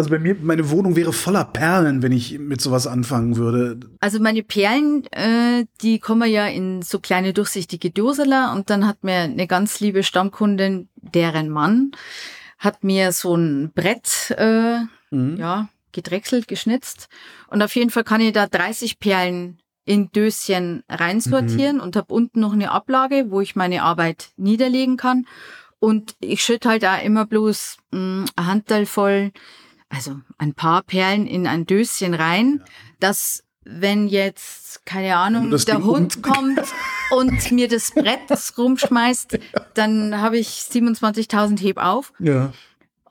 [0.00, 3.78] also bei mir, meine Wohnung wäre voller Perlen, wenn ich mit sowas anfangen würde.
[4.00, 9.04] Also meine Perlen, äh, die kommen ja in so kleine durchsichtige Doseler und dann hat
[9.04, 11.90] mir eine ganz liebe Stammkundin, deren Mann,
[12.58, 14.78] hat mir so ein Brett, äh,
[15.10, 15.36] mhm.
[15.36, 17.10] ja, gedrechselt, geschnitzt.
[17.48, 21.82] Und auf jeden Fall kann ich da 30 Perlen in Döschen reinsortieren mhm.
[21.82, 25.26] und habe unten noch eine Ablage, wo ich meine Arbeit niederlegen kann.
[25.78, 29.32] Und ich schütte halt auch immer bloß mh, mm, ein Handteil voll
[29.90, 32.62] also ein paar Perlen in ein Döschen rein,
[33.00, 36.62] dass wenn jetzt, keine Ahnung, der Ding Hund kommt
[37.10, 38.20] und mir das Brett
[38.56, 39.38] rumschmeißt,
[39.74, 42.12] dann habe ich 27.000 Heb auf.
[42.18, 42.52] Ja.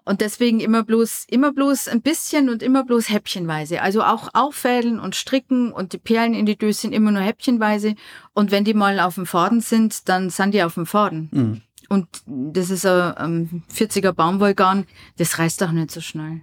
[0.06, 3.84] Und deswegen immer bloß, immer bloß ein bisschen und immer bloß häppchenweise.
[3.84, 7.94] Also auch auffädeln und stricken und die Perlen in die Döschen immer nur häppchenweise.
[8.34, 11.30] Und wenn die mal auf dem Faden sind, dann sind die auf dem Faden.
[11.32, 11.62] Mhm.
[11.90, 14.86] Und das ist ein 40er Baumwollgarn,
[15.18, 16.42] das reißt auch nicht so schnell.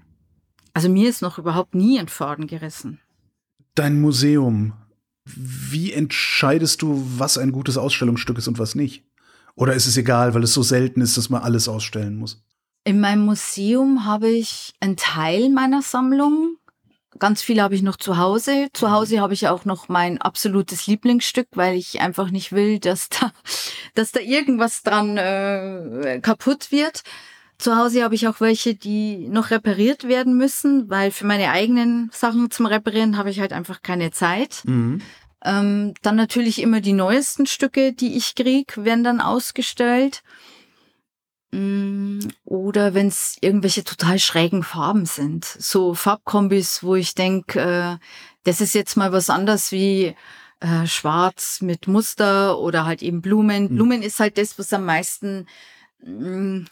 [0.76, 3.00] Also mir ist noch überhaupt nie ein Faden gerissen.
[3.74, 4.74] Dein Museum.
[5.24, 9.02] Wie entscheidest du, was ein gutes Ausstellungsstück ist und was nicht?
[9.54, 12.44] Oder ist es egal, weil es so selten ist, dass man alles ausstellen muss?
[12.84, 16.58] In meinem Museum habe ich einen Teil meiner Sammlung.
[17.18, 18.68] Ganz viel habe ich noch zu Hause.
[18.74, 23.08] Zu Hause habe ich auch noch mein absolutes Lieblingsstück, weil ich einfach nicht will, dass
[23.08, 23.32] da,
[23.94, 27.02] dass da irgendwas dran äh, kaputt wird.
[27.58, 32.10] Zu Hause habe ich auch welche, die noch repariert werden müssen, weil für meine eigenen
[32.12, 34.62] Sachen zum Reparieren habe ich halt einfach keine Zeit.
[34.64, 35.00] Mhm.
[35.44, 40.22] Ähm, dann natürlich immer die neuesten Stücke, die ich krieg, werden dann ausgestellt.
[41.52, 45.44] Mm, oder wenn es irgendwelche total schrägen Farben sind.
[45.44, 48.04] So Farbkombis, wo ich denke, äh,
[48.44, 50.14] das ist jetzt mal was anderes wie
[50.60, 53.64] äh, schwarz mit Muster oder halt eben Blumen.
[53.64, 53.76] Mhm.
[53.76, 55.46] Blumen ist halt das, was am meisten
[56.02, 56.66] mh, mm,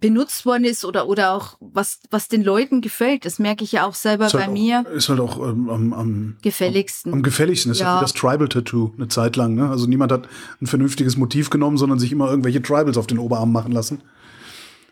[0.00, 3.24] benutzt worden ist oder oder auch was was den Leuten gefällt.
[3.24, 4.84] Das merke ich ja auch selber bei halt mir.
[4.86, 7.12] Auch, ist halt auch ähm, am, am gefälligsten.
[7.12, 8.00] Am, am gefälligsten ist ja.
[8.00, 9.54] das Tribal Tattoo eine Zeit lang.
[9.54, 9.68] Ne?
[9.70, 10.28] Also niemand hat
[10.60, 14.02] ein vernünftiges Motiv genommen, sondern sich immer irgendwelche Tribals auf den Oberarm machen lassen,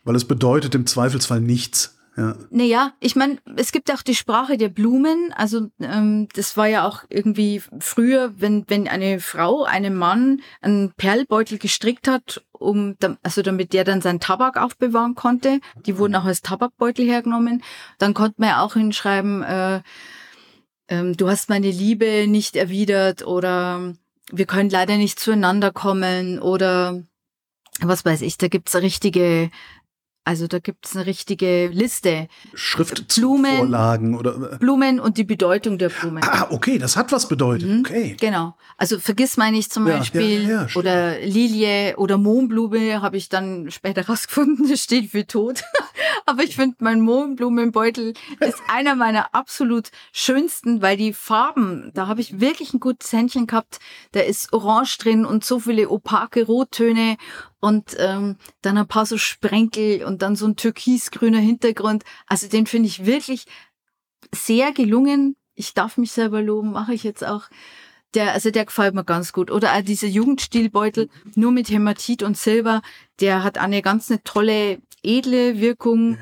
[0.05, 1.99] weil es bedeutet im Zweifelsfall nichts.
[2.17, 2.37] Ja.
[2.51, 5.33] Naja, ich meine, es gibt auch die Sprache der Blumen.
[5.35, 10.93] Also ähm, das war ja auch irgendwie früher, wenn wenn eine Frau einem Mann einen
[10.93, 15.61] Perlbeutel gestrickt hat, um also damit der dann seinen Tabak aufbewahren konnte.
[15.87, 17.63] Die wurden auch als Tabakbeutel hergenommen.
[17.99, 19.81] Dann konnte man ja auch hinschreiben, äh,
[20.89, 23.95] äh, du hast meine Liebe nicht erwidert oder
[24.31, 27.03] wir können leider nicht zueinander kommen oder
[27.81, 29.51] was weiß ich, da gibt's richtige
[30.25, 32.29] also da gibt's eine richtige Liste.
[32.55, 36.23] Schriftvorlagen oder Blumen und die Bedeutung der Blumen.
[36.23, 37.69] Ah, okay, das hat was bedeutet.
[37.69, 38.17] Mhm, okay.
[38.21, 38.55] Genau.
[38.77, 43.29] Also vergiss mal nicht zum ja, Beispiel ja, ja, oder Lilie oder Mohnblume habe ich
[43.29, 45.65] dann später rausgefunden, das steht für tot.
[46.27, 52.21] Aber ich finde mein Mohnblumenbeutel ist einer meiner absolut schönsten, weil die Farben, da habe
[52.21, 53.81] ich wirklich ein gutes Händchen gehabt.
[54.13, 57.17] Da ist Orange drin und so viele opake Rottöne
[57.63, 62.03] und ähm, dann ein paar so Sprenkel und dann so ein türkisgrüner Hintergrund.
[62.27, 63.47] Also den finde ich wirklich
[64.35, 65.37] sehr gelungen.
[65.55, 67.45] Ich darf mich selber loben, mache ich jetzt auch.
[68.15, 69.53] Der, also der gefällt mir ganz gut.
[69.53, 72.83] Oder auch dieser Jugendstilbeutel nur mit Hämatit und Silber,
[73.21, 76.19] der hat eine ganz eine tolle, edle Wirkung.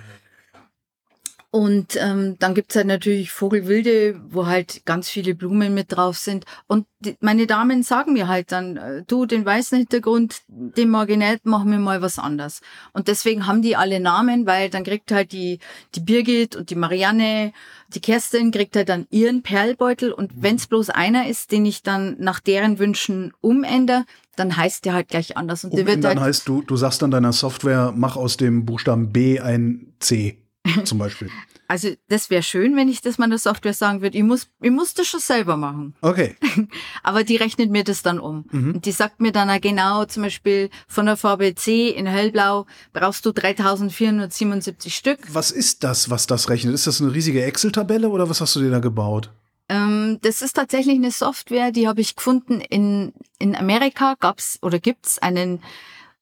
[1.53, 6.45] Und ähm, dann gibt's halt natürlich Vogelwilde, wo halt ganz viele Blumen mit drauf sind.
[6.69, 11.11] Und die, meine Damen sagen mir halt dann, äh, du, den weißen Hintergrund, den mag
[11.11, 12.61] ich nicht, mach mir mal was anderes.
[12.93, 15.59] Und deswegen haben die alle Namen, weil dann kriegt halt die,
[15.97, 17.53] die Birgit und die Marianne,
[17.89, 20.13] die Kerstin kriegt halt dann ihren Perlbeutel.
[20.13, 20.43] Und mhm.
[20.45, 24.05] wenn's bloß einer ist, den ich dann nach deren Wünschen umändere,
[24.37, 25.65] dann heißt der halt gleich anders.
[25.65, 28.65] Und der wird dann halt heißt du, du sagst dann deiner Software, mach aus dem
[28.65, 30.40] Buchstaben B ein C.
[30.85, 31.31] zum Beispiel.
[31.69, 34.19] Also das wäre schön, wenn ich das meiner Software sagen würde.
[34.19, 35.95] Ich muss, ich muss das schon selber machen.
[36.01, 36.35] Okay.
[37.05, 38.45] Aber die rechnet mir das dann um.
[38.51, 38.75] Mhm.
[38.75, 43.25] Und die sagt mir dann genau, zum Beispiel von der Farbe C in hellblau brauchst
[43.25, 45.21] du 3477 Stück.
[45.33, 46.75] Was ist das, was das rechnet?
[46.75, 49.31] Ist das eine riesige Excel-Tabelle oder was hast du dir da gebaut?
[49.69, 54.17] Ähm, das ist tatsächlich eine Software, die habe ich gefunden in, in Amerika.
[54.19, 55.63] Gab's oder gibt's einen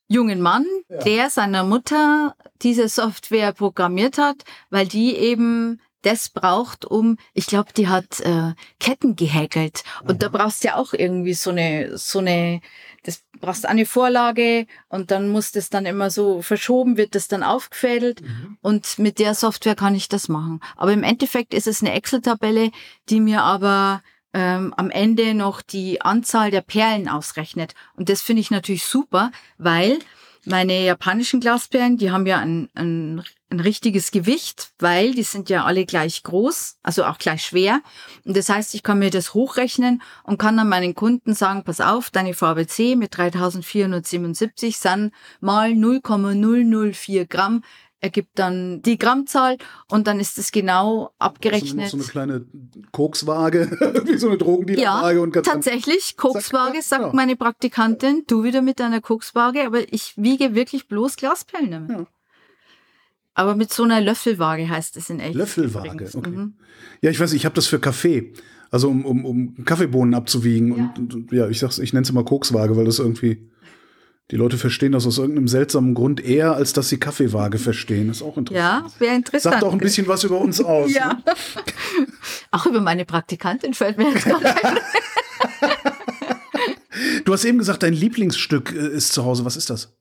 [0.09, 0.99] jungen Mann, ja.
[0.99, 7.73] der seiner Mutter diese Software programmiert hat, weil die eben das braucht, um, ich glaube,
[7.77, 9.83] die hat äh, Ketten gehäkelt.
[10.03, 10.19] Und mhm.
[10.19, 12.61] da brauchst du ja auch irgendwie so eine, so eine,
[13.03, 17.43] das brauchst eine Vorlage und dann muss das dann immer so verschoben, wird das dann
[17.43, 18.59] aufgefädelt mhm.
[18.63, 20.61] und mit der Software kann ich das machen.
[20.77, 22.71] Aber im Endeffekt ist es eine Excel-Tabelle,
[23.09, 24.03] die mir aber
[24.39, 27.75] ähm, am Ende noch die Anzahl der Perlen ausrechnet.
[27.97, 29.99] Und das finde ich natürlich super, weil
[30.45, 35.65] meine japanischen Glasperlen, die haben ja ein, ein, ein richtiges Gewicht, weil die sind ja
[35.65, 37.81] alle gleich groß, also auch gleich schwer.
[38.25, 41.81] Und das heißt, ich kann mir das hochrechnen und kann dann meinen Kunden sagen, pass
[41.81, 47.65] auf, deine Farbe C mit 3477 sind mal 0,004 Gramm
[48.01, 49.57] ergibt dann die Grammzahl
[49.91, 51.85] und dann ist es genau abgerechnet.
[51.85, 52.47] Also so eine kleine
[52.93, 53.71] Kokswaage,
[54.07, 55.17] wie so eine Drogendealerwaage.
[55.17, 57.13] Ja, und tatsächlich, Kokswaage, sagt ja.
[57.13, 61.91] meine Praktikantin, du wieder mit deiner Kokswaage, aber ich wiege wirklich bloß Glasperlen damit.
[61.91, 62.07] Ja.
[63.35, 65.37] Aber mit so einer Löffelwaage heißt es in echt.
[65.37, 66.31] Löffelwaage, okay.
[66.31, 66.55] Mhm.
[67.03, 68.33] Ja, ich weiß, ich habe das für Kaffee.
[68.71, 70.77] Also um, um, um Kaffeebohnen abzuwiegen.
[70.77, 70.95] Ja.
[70.99, 73.49] Und, und, ja, ich sag's, ich nenne es immer Kokswaage, weil das irgendwie
[74.31, 78.09] die Leute verstehen das aus irgendeinem seltsamen Grund eher, als dass sie Kaffeewaage verstehen.
[78.09, 78.85] Das ist auch interessant.
[78.85, 79.55] Ja, wäre interessant.
[79.55, 80.93] Sagt auch ein bisschen was über uns aus.
[80.93, 81.15] ja.
[81.15, 81.23] Ne?
[82.51, 84.79] Auch über meine Praktikantin fällt mir jetzt gerade ein.
[87.25, 89.45] Du hast eben gesagt, dein Lieblingsstück äh, ist zu Hause.
[89.45, 89.93] Was ist das?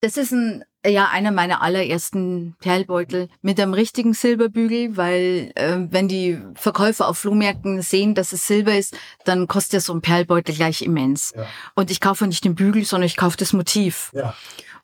[0.00, 6.06] Das ist ein, ja, einer meiner allerersten Perlbeutel mit einem richtigen Silberbügel, weil äh, wenn
[6.06, 10.54] die Verkäufer auf Flohmärkten sehen, dass es Silber ist, dann kostet ja so ein Perlbeutel
[10.54, 11.32] gleich immens.
[11.36, 11.46] Ja.
[11.74, 14.12] Und ich kaufe nicht den Bügel, sondern ich kaufe das Motiv.
[14.14, 14.34] Ja.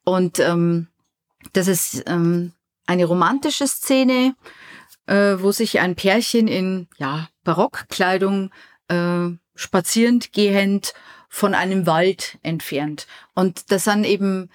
[0.03, 0.89] Und ähm,
[1.53, 2.53] das ist ähm,
[2.87, 4.35] eine romantische Szene,
[5.07, 8.51] äh, wo sich ein Pärchen in ja, Barockkleidung
[8.89, 10.95] äh, spazierend gehend
[11.29, 13.07] von einem Wald entfernt.
[13.35, 14.51] Und das sind eben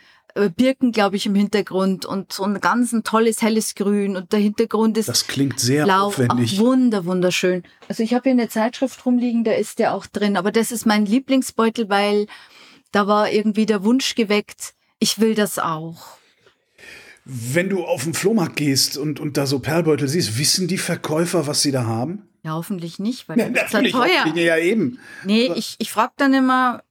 [0.56, 4.40] Birken, glaube ich, im Hintergrund und so ein ganz ein tolles helles Grün und der
[4.40, 6.60] Hintergrund ist Das klingt sehr blau, aufwendig.
[6.60, 7.64] Wunder wunderschön.
[7.88, 10.86] Also ich habe hier eine Zeitschrift rumliegen, da ist der auch drin, aber das ist
[10.86, 12.28] mein Lieblingsbeutel, weil
[12.92, 16.18] da war irgendwie der Wunsch geweckt, ich will das auch.
[17.26, 21.48] Wenn du auf den Flohmarkt gehst und, und da so Perlbeutel siehst, wissen die Verkäufer,
[21.48, 22.24] was sie da haben?
[22.44, 24.36] Ja, hoffentlich nicht, weil Ja, das ist ja teuer.
[24.36, 25.00] Ja, eben.
[25.26, 26.82] Nee, ich, ich frage dann immer,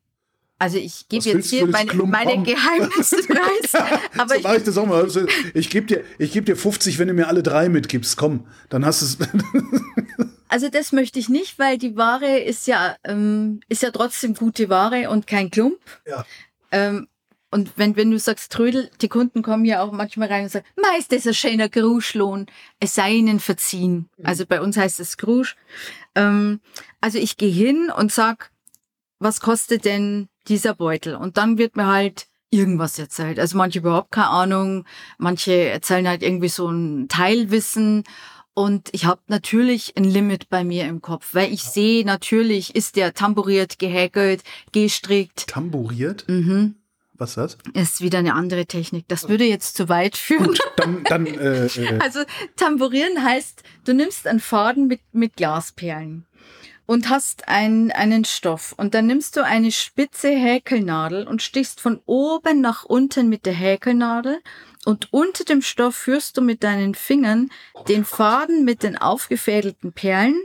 [0.59, 2.43] also ich gebe jetzt hier meine, meine?
[2.43, 3.75] Geheimnisse preis,
[4.17, 5.03] aber so ich, ich das auch mal.
[5.03, 8.17] Also, Ich gebe dir, ich geb dir 50, wenn du mir alle drei mitgibst.
[8.17, 9.31] Komm, dann hast du es.
[10.49, 14.69] also das möchte ich nicht, weil die Ware ist ja, ähm, ist ja trotzdem gute
[14.69, 15.79] Ware und kein Klump.
[16.07, 16.25] Ja.
[16.73, 17.07] Ähm,
[17.51, 20.67] und wenn, wenn du sagst Trödel, die Kunden kommen ja auch manchmal rein und sagen,
[20.77, 22.47] meist ist ein schöner Gruschlohn,
[22.79, 24.11] es sei ihnen verziehen.
[24.23, 25.57] Also bei uns heißt es Grusch.
[26.15, 26.61] Ähm,
[27.01, 28.51] also ich gehe hin und sag,
[29.19, 31.15] was kostet denn dieser Beutel?
[31.15, 33.39] Und dann wird mir halt irgendwas erzählt.
[33.39, 34.85] Also manche überhaupt keine Ahnung,
[35.19, 38.05] manche erzählen halt irgendwie so ein Teilwissen.
[38.55, 42.97] Und ich habe natürlich ein Limit bei mir im Kopf, weil ich sehe natürlich, ist
[42.97, 44.43] der tamburiert, gehäkelt,
[44.73, 45.47] gestrickt.
[45.47, 46.25] Tamburiert?
[46.29, 46.75] Mhm.
[47.19, 47.59] Was ist das?
[47.75, 49.07] Ist wieder eine andere Technik.
[49.09, 50.57] Das würde jetzt zu weit führen.
[50.77, 52.21] Dann, dann äh, äh, Also
[52.55, 56.28] tamburieren heißt, du nimmst einen Faden mit, mit Glasperlen
[56.89, 58.73] und hast einen, einen Stoff.
[58.79, 63.53] Und dann nimmst du eine spitze Häkelnadel und stichst von oben nach unten mit der
[63.53, 64.41] Häkelnadel.
[64.87, 67.51] Und unter dem Stoff führst du mit deinen Fingern
[67.89, 70.41] den Faden mit den aufgefädelten Perlen.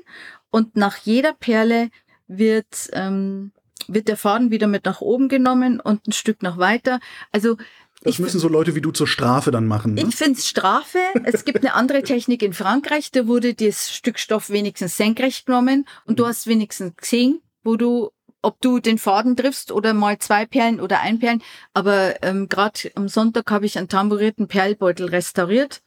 [0.52, 1.90] Und nach jeder Perle
[2.28, 3.54] wird, ähm,
[3.88, 7.00] wird der Faden wieder mit nach oben genommen und ein Stück noch weiter.
[7.32, 7.56] Also
[8.04, 9.94] das ich müssen so Leute wie du zur Strafe dann machen.
[9.94, 10.04] Ne?
[10.08, 11.00] ich finde es Strafe.
[11.24, 15.86] Es gibt eine andere Technik in Frankreich, da wurde das Stück Stoff wenigstens senkrecht genommen
[16.06, 20.46] und du hast wenigstens gesehen, wo du, ob du den Faden triffst oder mal zwei
[20.46, 21.42] Perlen oder ein Perlen.
[21.74, 25.82] Aber ähm, gerade am Sonntag habe ich einen tamburierten Perlbeutel restauriert.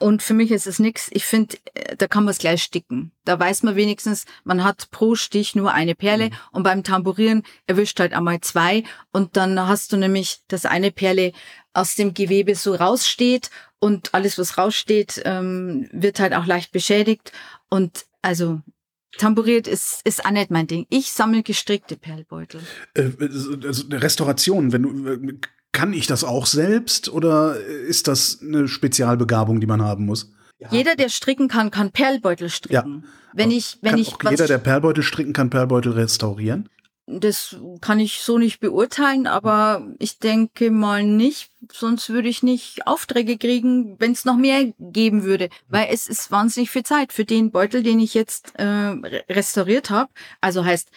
[0.00, 1.08] Und für mich ist es nix.
[1.12, 3.12] Ich finde, äh, da kann man es gleich sticken.
[3.24, 6.34] Da weiß man wenigstens, man hat pro Stich nur eine Perle Mhm.
[6.52, 11.32] und beim Tamburieren erwischt halt einmal zwei und dann hast du nämlich, dass eine Perle
[11.72, 17.32] aus dem Gewebe so raussteht und alles, was raussteht, ähm, wird halt auch leicht beschädigt.
[17.70, 18.60] Und also
[19.18, 20.86] tamburiert ist, ist auch nicht mein Ding.
[20.90, 22.60] Ich sammle gestrickte Perlbeutel.
[22.94, 25.38] Äh, also eine Restauration, wenn du äh,
[25.72, 30.30] kann ich das auch selbst oder ist das eine Spezialbegabung, die man haben muss?
[30.70, 33.04] Jeder, der stricken kann, kann Perlbeutel stricken.
[33.32, 36.68] Wenn ich, wenn kann ich auch jeder, der Perlbeutel stricken kann, Perlbeutel restaurieren?
[37.06, 42.86] Das kann ich so nicht beurteilen, aber ich denke mal nicht, sonst würde ich nicht
[42.86, 47.24] Aufträge kriegen, wenn es noch mehr geben würde, weil es ist wahnsinnig viel Zeit für
[47.24, 50.10] den Beutel, den ich jetzt äh, re- restauriert habe.
[50.40, 50.90] Also heißt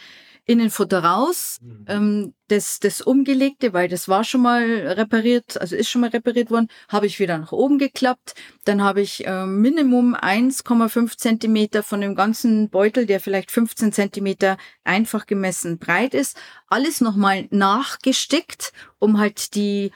[0.46, 6.02] Innenfutter raus, ähm, das, das umgelegte, weil das war schon mal repariert, also ist schon
[6.02, 8.36] mal repariert worden, habe ich wieder nach oben geklappt.
[8.64, 14.58] Dann habe ich äh, Minimum 1,5 Zentimeter von dem ganzen Beutel, der vielleicht 15 Zentimeter
[14.84, 16.38] einfach gemessen breit ist,
[16.68, 19.92] alles nochmal nachgestickt, um halt die,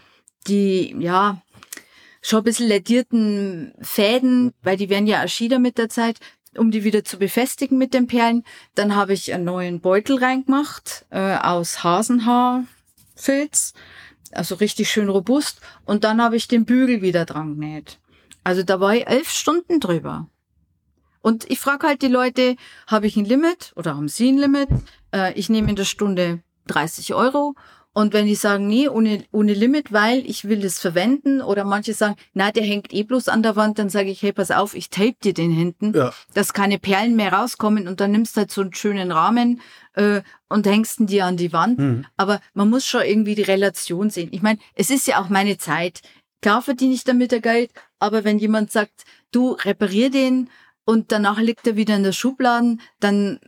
[0.48, 1.42] die, ja,
[2.22, 6.20] schon ein bisschen ledierten Fäden, weil die werden ja Aschida mit der Zeit,
[6.58, 8.44] um die wieder zu befestigen mit den Perlen.
[8.76, 13.74] Dann habe ich einen neuen Beutel reingemacht äh, aus Hasenhaarfilz,
[14.32, 15.62] also richtig schön robust.
[15.86, 18.00] Und dann habe ich den Bügel wieder dran genäht.
[18.44, 20.28] Also da war ich elf Stunden drüber.
[21.22, 22.56] Und ich frage halt die Leute,
[22.88, 24.70] habe ich ein Limit oder haben sie ein Limit?
[25.14, 27.56] Äh, ich nehme in der Stunde 30 Euro.
[27.94, 31.94] Und wenn die sagen, nee, ohne, ohne Limit, weil ich will das verwenden, oder manche
[31.94, 34.76] sagen, na, der hängt eh bloß an der Wand, dann sage ich, hey, pass auf,
[34.76, 36.14] ich tape dir den hinten, Ja.
[36.34, 39.60] dass keine Perlen mehr rauskommen und dann nimmst du halt so einen schönen Rahmen
[39.94, 41.80] äh, und hängst ihn dir an die Wand.
[41.80, 42.06] Hm.
[42.16, 44.30] Aber man muss schon irgendwie die Relation sehen.
[44.32, 46.02] Ich meine, es ist ja auch meine Zeit.
[46.42, 50.50] Klar verdiene ich damit der Geld, aber wenn jemand sagt, du reparier den
[50.90, 53.40] und danach liegt er wieder in der Schubladen, dann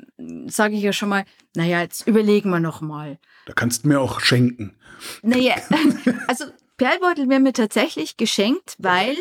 [0.45, 1.25] sage ich ja schon mal,
[1.55, 3.17] naja, jetzt überlegen wir noch mal.
[3.47, 4.75] Da kannst du mir auch schenken.
[5.23, 5.55] Naja,
[6.27, 6.45] also
[6.77, 9.17] Perlbeutel werden mir tatsächlich geschenkt, weil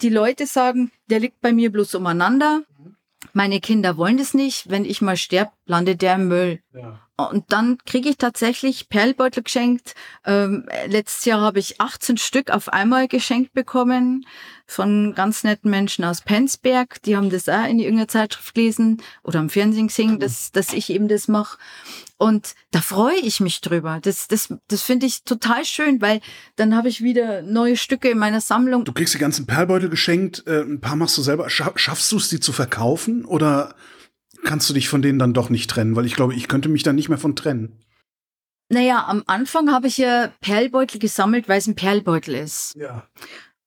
[0.00, 2.62] die Leute sagen, der liegt bei mir bloß umeinander.
[3.34, 4.70] Meine Kinder wollen das nicht.
[4.70, 6.62] Wenn ich mal sterb, landet der im Müll.
[7.18, 9.96] Und dann kriege ich tatsächlich Perlbeutel geschenkt.
[10.24, 14.24] Ähm, letztes Jahr habe ich 18 Stück auf einmal geschenkt bekommen
[14.66, 17.02] von ganz netten Menschen aus Penzberg.
[17.02, 20.90] Die haben das auch in irgendeiner Zeitschrift gelesen oder am Fernsehen gesehen, dass, dass ich
[20.90, 21.58] eben das mache.
[22.18, 23.98] Und da freue ich mich drüber.
[24.00, 26.20] Das, das, das finde ich total schön, weil
[26.54, 28.84] dann habe ich wieder neue Stücke in meiner Sammlung.
[28.84, 31.50] Du kriegst die ganzen Perlbeutel geschenkt, äh, ein paar machst du selber.
[31.50, 33.74] Scha schaffst du es, die zu verkaufen oder
[34.44, 35.96] kannst du dich von denen dann doch nicht trennen?
[35.96, 37.80] Weil ich glaube, ich könnte mich da nicht mehr von trennen.
[38.70, 42.74] Naja, am Anfang habe ich ja Perlbeutel gesammelt, weil es ein Perlbeutel ist.
[42.76, 43.06] Ja.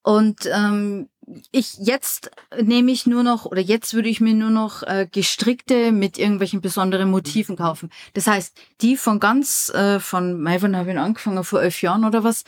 [0.03, 1.09] Und ähm,
[1.51, 5.91] ich jetzt nehme ich nur noch oder jetzt würde ich mir nur noch äh, gestrickte
[5.91, 7.89] mit irgendwelchen besonderen Motiven kaufen.
[8.13, 12.23] Das heißt, die von ganz äh, von Maivon habe ich angefangen vor elf Jahren oder
[12.23, 12.43] was,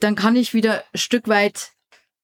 [0.00, 1.72] dann kann ich wieder ein Stück weit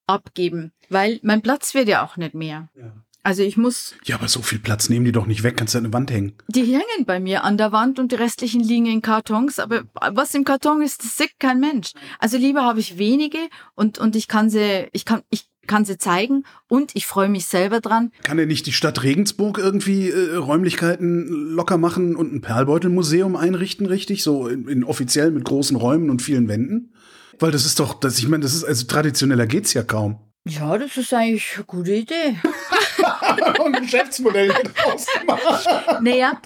[0.06, 2.68] abgeben, weil mein Platz wird ja auch nicht mehr.
[2.74, 3.01] Ja.
[3.24, 3.94] Also ich muss.
[4.04, 6.10] Ja, aber so viel Platz nehmen die doch nicht weg, kannst du an eine Wand
[6.10, 6.32] hängen.
[6.48, 9.60] Die hängen bei mir an der Wand und die restlichen liegen in Kartons.
[9.60, 11.92] Aber was im Karton ist, das sieht kein Mensch.
[12.18, 13.38] Also lieber habe ich wenige
[13.74, 17.46] und, und ich kann sie, ich kann, ich kann sie zeigen und ich freue mich
[17.46, 18.10] selber dran.
[18.24, 23.86] Kann er nicht die Stadt Regensburg irgendwie äh, Räumlichkeiten locker machen und ein Perlbeutelmuseum einrichten,
[23.86, 24.24] richtig?
[24.24, 26.94] So in, in offiziell mit großen Räumen und vielen Wänden?
[27.38, 30.18] Weil das ist doch, das, ich meine, das ist, also traditioneller geht's ja kaum.
[30.44, 32.36] Ja, das ist eigentlich eine gute Idee.
[33.64, 36.00] ein Geschäftsmodell draus gemacht.
[36.00, 36.40] Naja,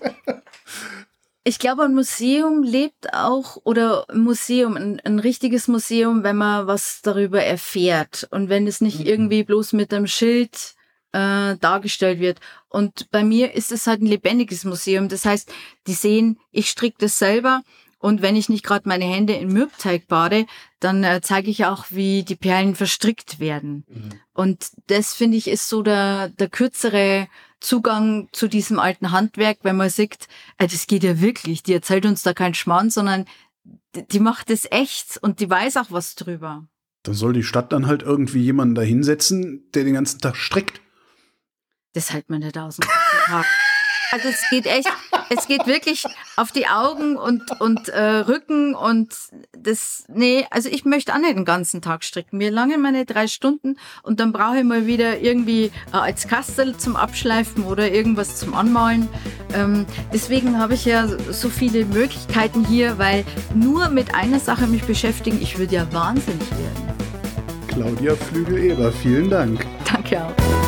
[1.48, 6.66] ich glaube, ein Museum lebt auch, oder ein Museum, ein, ein, richtiges Museum, wenn man
[6.66, 9.06] was darüber erfährt und wenn es nicht mhm.
[9.06, 10.74] irgendwie bloß mit einem Schild
[11.12, 12.40] äh, dargestellt wird.
[12.68, 15.08] Und bei mir ist es halt ein lebendiges Museum.
[15.08, 15.52] Das heißt,
[15.86, 17.62] die sehen, ich stricke das selber
[17.98, 20.46] und wenn ich nicht gerade meine Hände in Mürbteig bade,
[20.80, 23.84] dann äh, zeige ich auch, wie die Perlen verstrickt werden.
[23.88, 24.10] Mhm.
[24.34, 27.28] Und das finde ich ist so der, der kürzere
[27.60, 30.28] Zugang zu diesem alten Handwerk, wenn man sieht,
[30.58, 33.24] äh, das geht ja wirklich, die erzählt uns da keinen Schmarrn, sondern
[33.94, 36.66] die, die macht es echt und die weiß auch was drüber.
[37.02, 40.80] Da soll die Stadt dann halt irgendwie jemanden da hinsetzen, der den ganzen Tag strickt.
[41.94, 42.78] Das hält man nicht aus.
[44.10, 44.88] Also es geht echt,
[45.30, 46.04] es geht wirklich
[46.36, 49.14] auf die Augen und, und äh, Rücken und
[49.56, 52.38] das, nee, also ich möchte auch nicht den ganzen Tag stricken.
[52.38, 56.76] Mir langen meine drei Stunden und dann brauche ich mal wieder irgendwie äh, als Kastel
[56.76, 59.08] zum Abschleifen oder irgendwas zum Anmalen.
[59.54, 64.84] Ähm, deswegen habe ich ja so viele Möglichkeiten hier, weil nur mit einer Sache mich
[64.84, 66.86] beschäftigen, ich würde ja wahnsinnig werden.
[67.68, 69.66] Claudia Flügel-Eber, vielen Dank.
[69.84, 70.65] Danke auch.